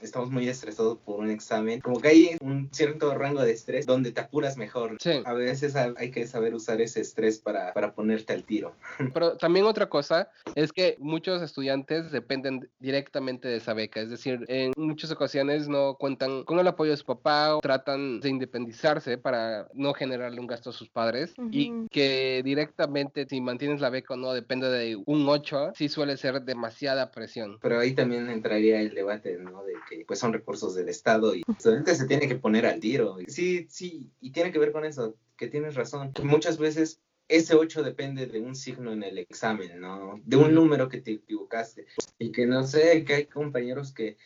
[0.01, 4.11] estamos muy estresados por un examen, como que hay un cierto rango de estrés donde
[4.11, 4.97] te apuras mejor.
[5.25, 8.75] A veces hay que saber usar ese estrés para, para ponerte al tiro.
[9.13, 14.45] Pero también otra cosa es que muchos estudiantes dependen directamente de esa beca, es decir,
[14.47, 19.17] en muchas ocasiones no cuentan con el apoyo de su papá o tratan de independizarse
[19.17, 24.13] para no generarle un gasto a sus padres y que directamente si mantienes la beca
[24.13, 27.57] o no depende de un 8, sí suele ser demasiada presión.
[27.61, 29.63] Pero ahí también entraría el debate, ¿no?
[29.63, 32.79] De que pues son recursos del Estado y el estudiante se tiene que poner al
[32.79, 33.17] tiro.
[33.27, 36.11] Sí, sí, y tiene que ver con eso, que tienes razón.
[36.23, 40.19] Muchas veces ese 8 depende de un signo en el examen, ¿no?
[40.23, 41.85] De un número que te equivocaste.
[42.19, 44.17] Y que no sé, que hay compañeros que,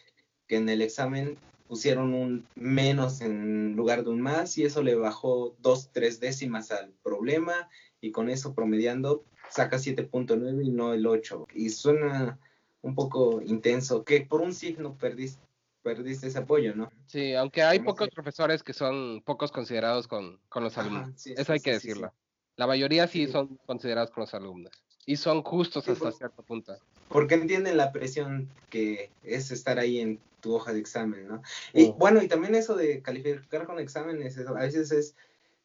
[0.48, 4.96] que en el examen pusieron un menos en lugar de un más y eso le
[4.96, 11.06] bajó dos, tres décimas al problema y con eso promediando saca 7.9 y no el
[11.06, 11.48] 8.
[11.54, 12.40] Y suena
[12.82, 15.42] un poco intenso, que por un signo perdiste
[15.88, 16.92] perdiste ese apoyo, ¿no?
[17.06, 21.26] Sí, aunque hay pocos profesores que son pocos considerados con, con los alumnos.
[21.26, 22.12] Eso hay que decirlo.
[22.58, 24.74] La mayoría sí, son considerados con los alumnos.
[25.06, 26.76] Y son justos hasta cierto punto.
[27.08, 31.42] Porque entienden la presión que es estar ahí en tu hoja de examen, ¿no?
[31.74, 35.16] Y bueno, y también eso de calificar con exámenes, a veces es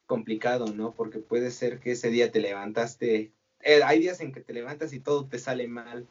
[0.05, 0.93] complicado, ¿no?
[0.93, 4.93] Porque puede ser que ese día te levantaste, eh, hay días en que te levantas
[4.93, 6.07] y todo te sale mal,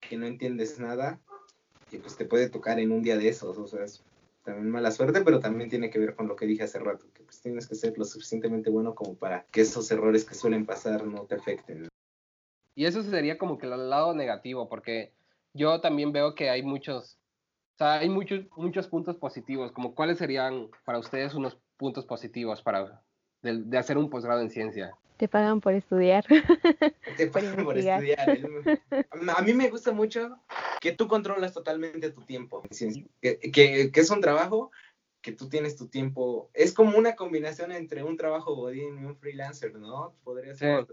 [0.00, 1.20] que no entiendes nada,
[1.98, 4.02] pues te puede tocar en un día de esos, o sea, es
[4.44, 7.22] también mala suerte, pero también tiene que ver con lo que dije hace rato, que
[7.22, 11.06] pues tienes que ser lo suficientemente bueno como para que esos errores que suelen pasar
[11.06, 11.88] no te afecten.
[12.74, 15.12] Y eso sería como que el lado negativo, porque
[15.54, 17.18] yo también veo que hay muchos,
[17.74, 22.62] o sea, hay muchos, muchos puntos positivos, como cuáles serían para ustedes unos puntos positivos
[22.62, 23.02] para
[23.42, 24.96] de hacer un posgrado en ciencia.
[25.16, 26.24] Te pagan por estudiar.
[27.16, 28.38] Te pagan por, estudiar.
[29.36, 30.36] A mí me gusta mucho
[30.84, 32.62] que tú controlas totalmente tu tiempo.
[33.22, 34.70] Que, que, es un trabajo
[35.22, 36.50] que tú tienes tu tiempo.
[36.52, 40.14] Es como una combinación entre un trabajo godín y un freelancer, ¿no?
[40.24, 40.86] Podría ser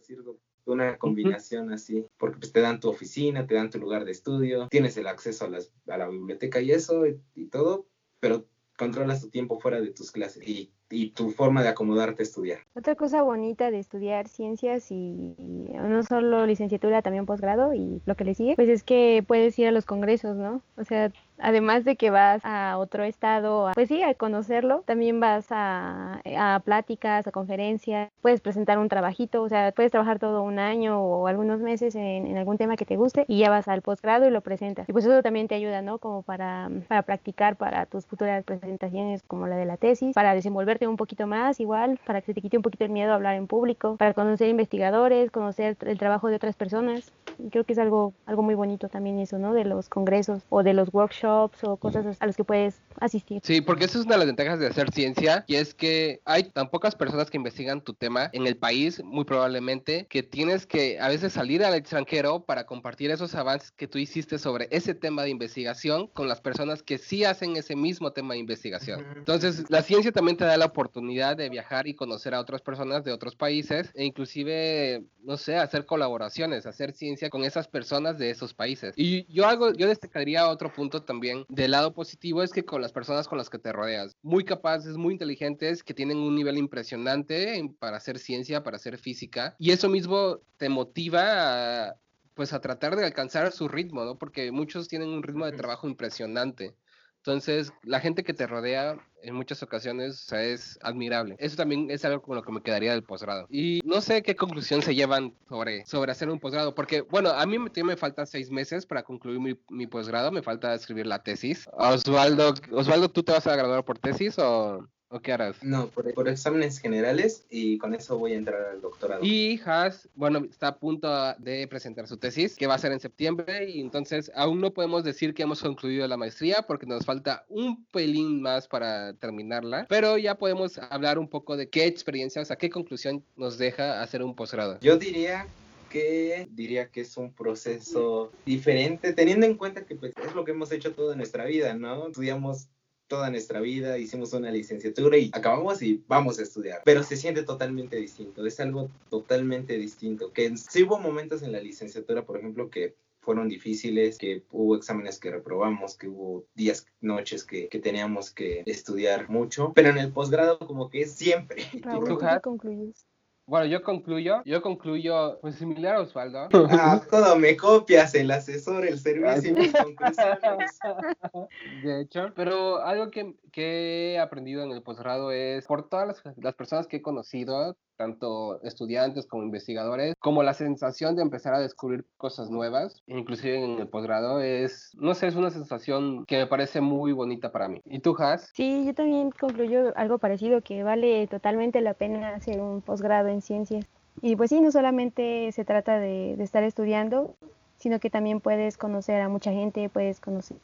[0.63, 4.69] una combinación así, porque pues te dan tu oficina, te dan tu lugar de estudio,
[4.69, 7.03] tienes el acceso a, las, a la biblioteca y eso
[7.35, 7.85] y todo,
[8.21, 12.25] pero controlas tu tiempo fuera de tus clases y y tu forma de acomodarte a
[12.25, 12.59] estudiar.
[12.75, 18.25] Otra cosa bonita de estudiar ciencias y, no solo licenciatura, también posgrado y lo que
[18.25, 20.61] le sigue, pues es que puedes ir a los congresos, ¿no?
[20.77, 21.11] O sea,
[21.41, 26.59] además de que vas a otro estado, pues sí, a conocerlo, también vas a, a,
[26.59, 31.27] pláticas, a conferencias, puedes presentar un trabajito, o sea, puedes trabajar todo un año o
[31.27, 34.41] algunos meses en, algún tema que te guste y ya vas al posgrado y lo
[34.41, 34.87] presentas.
[34.87, 35.97] Y pues eso también te ayuda, ¿no?
[35.97, 40.87] Como para, para practicar para tus futuras presentaciones como la de la tesis, para desenvolverte
[40.87, 43.35] un poquito más igual, para que se te quite un poquito el miedo a hablar
[43.35, 47.11] en público, para conocer investigadores, conocer el trabajo de otras personas.
[47.43, 49.53] Y creo que es algo, algo muy bonito también eso, ¿no?
[49.53, 53.41] De los congresos o de los workshops o cosas a los que puedes asistir.
[53.43, 56.43] Sí, porque eso es una de las ventajas de hacer ciencia y es que hay
[56.43, 60.99] tan pocas personas que investigan tu tema en el país, muy probablemente, que tienes que
[60.99, 65.23] a veces salir al extranjero para compartir esos avances que tú hiciste sobre ese tema
[65.23, 69.05] de investigación con las personas que sí hacen ese mismo tema de investigación.
[69.15, 73.03] Entonces, la ciencia también te da la oportunidad de viajar y conocer a otras personas
[73.03, 78.29] de otros países e inclusive, no sé, hacer colaboraciones, hacer ciencia con esas personas de
[78.29, 78.93] esos países.
[78.95, 82.91] Y yo algo, yo destacaría otro punto también del lado positivo es que con las
[82.91, 87.73] personas con las que te rodeas, muy capaces, muy inteligentes, que tienen un nivel impresionante
[87.79, 91.95] para hacer ciencia, para hacer física, y eso mismo te motiva a,
[92.35, 94.17] pues a tratar de alcanzar su ritmo, ¿no?
[94.17, 96.75] Porque muchos tienen un ritmo de trabajo impresionante.
[97.21, 101.35] Entonces, la gente que te rodea en muchas ocasiones es admirable.
[101.37, 103.45] Eso también es algo con lo que me quedaría del posgrado.
[103.47, 107.45] Y no sé qué conclusión se llevan sobre, sobre hacer un posgrado, porque, bueno, a
[107.45, 111.21] mí me, me faltan seis meses para concluir mi, mi posgrado, me falta escribir la
[111.21, 111.69] tesis.
[111.73, 114.87] Osvaldo, Osvaldo, ¿tú te vas a graduar por tesis o...?
[115.13, 115.61] ¿O qué harás?
[115.61, 119.21] No, por, exámenes generales y con eso voy a entrar al doctorado.
[119.23, 123.01] Y Has, bueno, está a punto de presentar su tesis, que va a ser en
[123.01, 127.45] septiembre, y entonces aún no podemos decir que hemos concluido la maestría porque nos falta
[127.49, 132.45] un pelín más para terminarla, pero ya podemos hablar un poco de qué experiencia, o
[132.45, 134.79] sea, qué conclusión nos deja hacer un posgrado.
[134.79, 135.45] Yo diría
[135.89, 140.51] que diría que es un proceso diferente, teniendo en cuenta que pues, es lo que
[140.51, 142.07] hemos hecho toda nuestra vida, ¿no?
[142.07, 142.69] Estudiamos
[143.11, 146.81] toda nuestra vida, hicimos una licenciatura y acabamos y vamos a estudiar.
[146.85, 150.31] Pero se siente totalmente distinto, es algo totalmente distinto.
[150.31, 155.19] Que sí hubo momentos en la licenciatura, por ejemplo, que fueron difíciles, que hubo exámenes
[155.19, 160.13] que reprobamos, que hubo días, noches que, que teníamos que estudiar mucho, pero en el
[160.13, 161.63] posgrado como que es siempre.
[161.83, 163.05] ¿Tú concluyes?
[163.51, 166.47] Bueno, yo concluyo, yo concluyo, pues similar a Osvaldo.
[166.71, 170.79] Ah, todo me copias, el asesor, el servicio, mis conclusiones.
[171.83, 176.37] De hecho, pero algo que, que he aprendido en el posgrado es, por todas las,
[176.37, 181.59] las personas que he conocido, tanto estudiantes como investigadores, como la sensación de empezar a
[181.59, 186.47] descubrir cosas nuevas, inclusive en el posgrado, es, no sé, es una sensación que me
[186.47, 187.79] parece muy bonita para mí.
[187.85, 188.49] ¿Y tú, Has?
[188.55, 193.40] Sí, yo también concluyo algo parecido, que vale totalmente la pena hacer un posgrado en
[193.41, 193.85] ciencias.
[194.21, 197.35] Y pues sí, no solamente se trata de, estar estudiando,
[197.77, 200.59] sino que también puedes conocer a mucha gente, puedes conocer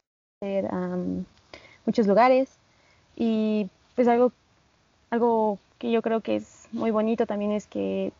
[0.70, 0.96] a
[1.86, 2.50] muchos lugares
[3.16, 4.32] y pues algo,
[5.10, 8.12] algo que yo creo que es muy bonito también es que,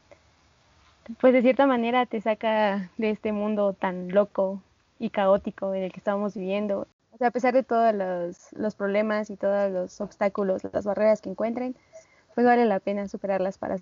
[1.20, 4.60] pues de cierta manera te saca de este mundo tan loco
[4.98, 6.86] y caótico en el que estamos viviendo.
[7.12, 11.20] O sea, a pesar de todos los, los problemas y todos los obstáculos, las barreras
[11.20, 11.76] que encuentren,
[12.34, 13.78] pues vale la pena superarlas para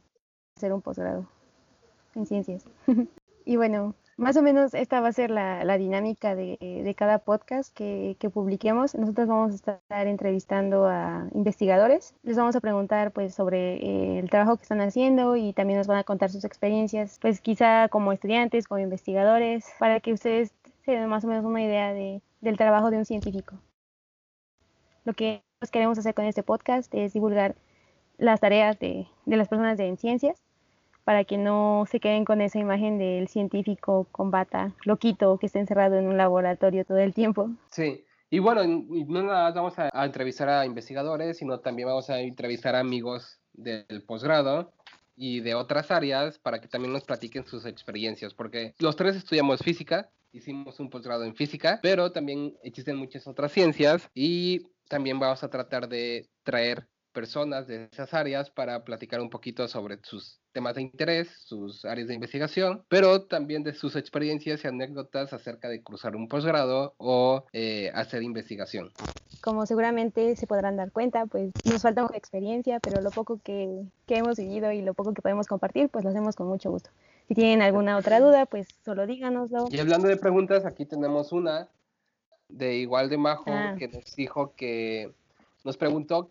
[0.57, 1.26] hacer un posgrado
[2.14, 2.64] en ciencias.
[3.44, 8.16] y bueno, más o menos esta va a ser la, dinámica de, cada podcast que,
[8.32, 8.94] publiquemos.
[8.94, 12.14] Nosotros vamos a estar entrevistando a investigadores.
[12.22, 15.86] Les vamos a preguntar pues sobre eh, el trabajo que están haciendo y también nos
[15.86, 20.54] van a contar sus experiencias, pues quizá como estudiantes, como investigadores, para que ustedes
[20.86, 23.57] se den más o menos una idea del trabajo de un científico.
[25.04, 27.54] Lo que queremos hacer con este podcast es divulgar
[28.16, 30.45] las tareas de, de las personas de ciencias
[31.07, 35.61] para que no se queden con esa imagen del científico con bata, loquito, que está
[35.61, 37.48] encerrado en un laboratorio todo el tiempo.
[37.70, 42.74] Sí, y bueno, no nada vamos a, entrevistar a investigadores, sino también vamos a entrevistar
[42.74, 44.72] a amigos del posgrado
[45.14, 49.61] y de otras áreas para que también nos platiquen sus experiencias, porque los tres estudiamos
[49.61, 55.44] física, hicimos un posgrado en física, pero también existen muchas otras ciencias y también vamos
[55.44, 60.74] a tratar de traer personas de esas áreas para platicar un poquito sobre sus temas
[60.74, 65.82] de interés, sus áreas de investigación, pero también de sus experiencias y anécdotas acerca de
[65.82, 68.90] cruzar un posgrado o eh, hacer investigación.
[69.42, 73.82] Como seguramente se podrán dar cuenta, pues nos falta mucha experiencia, pero lo poco que,
[74.07, 76.88] que hemos vivido y lo poco que podemos compartir, pues lo hacemos con mucho gusto.
[77.28, 79.66] Si tienen alguna otra duda, pues solo díganoslo.
[79.70, 81.68] Y hablando de preguntas, aquí tenemos una
[82.48, 83.74] de igual de Majo ah.
[83.78, 85.12] que nos dijo que
[85.64, 86.30] nos preguntó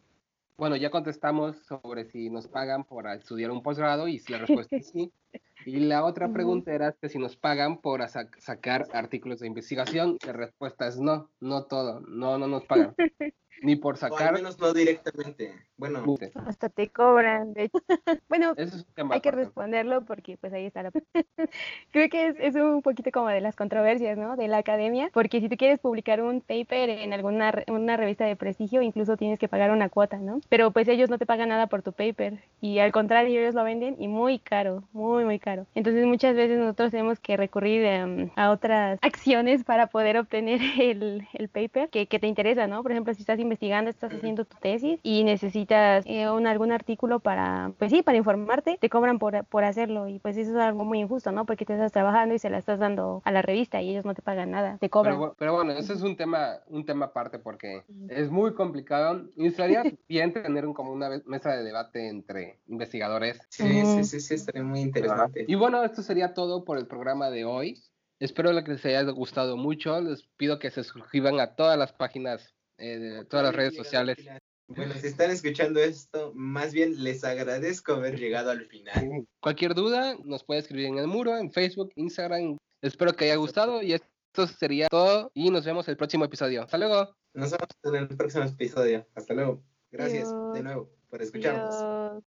[0.58, 4.78] bueno, ya contestamos sobre si nos pagan por estudiar un posgrado y si la respuesta
[4.78, 5.12] es sí.
[5.66, 10.18] Y la otra pregunta era que si nos pagan por sacar artículos de investigación.
[10.24, 12.94] La respuesta es no, no todo, no, no nos pagan.
[13.62, 14.22] Ni por sacar.
[14.22, 15.54] O al menos no directamente.
[15.78, 16.04] Bueno,
[16.46, 17.80] hasta te cobran, de hecho.
[18.30, 18.54] bueno,
[19.12, 20.92] hay que responderlo porque pues ahí está la...
[21.92, 24.38] Creo que es, es, un poquito como de las controversias, ¿no?
[24.38, 28.36] De la academia, porque si tú quieres publicar un paper en alguna una revista de
[28.36, 30.40] prestigio, incluso tienes que pagar una cuota, ¿no?
[30.50, 33.64] Pero pues ellos no te pagan nada por tu paper y al contrario, ellos lo
[33.64, 35.66] venden y muy caro, muy, muy caro.
[35.76, 41.28] Entonces muchas veces nosotros tenemos que recurrir em, a otras acciones para poder obtener el,
[41.34, 42.82] el paper que, que te interesa, ¿no?
[42.82, 47.20] Por ejemplo, si estás investigando, estás haciendo tu tesis y necesitas eh, un, algún artículo
[47.20, 50.84] para, pues sí, para informarte, te cobran por, por hacerlo y pues eso es algo
[50.84, 51.46] muy injusto, ¿no?
[51.46, 54.14] Porque te estás trabajando y se la estás dando a la revista y ellos no
[54.14, 55.34] te pagan nada, te cobran.
[55.38, 59.84] Pero, bueno, ese es un tema, un tema aparte porque es muy complicado y estaría
[60.08, 63.40] bien tener un, como una mesa de debate entre investigadores.
[63.50, 65.46] Sí, sí, sí, sí, estaría muy interesante.
[65.48, 67.82] Y bueno, esto sería todo por el programa de hoy.
[68.20, 70.00] Espero que les haya gustado mucho.
[70.00, 74.18] Les pido que se suscriban a todas las páginas eh, de todas las redes sociales.
[74.68, 79.28] Bueno, si están escuchando esto, más bien les agradezco haber llegado al final.
[79.40, 82.58] Cualquier duda nos puede escribir en el muro, en Facebook, Instagram.
[82.82, 86.64] Espero que haya gustado y esto sería todo y nos vemos el próximo episodio.
[86.64, 87.16] Hasta luego.
[87.34, 89.06] Nos vemos en el próximo episodio.
[89.14, 89.64] Hasta luego.
[89.92, 92.24] Gracias de nuevo por escucharnos.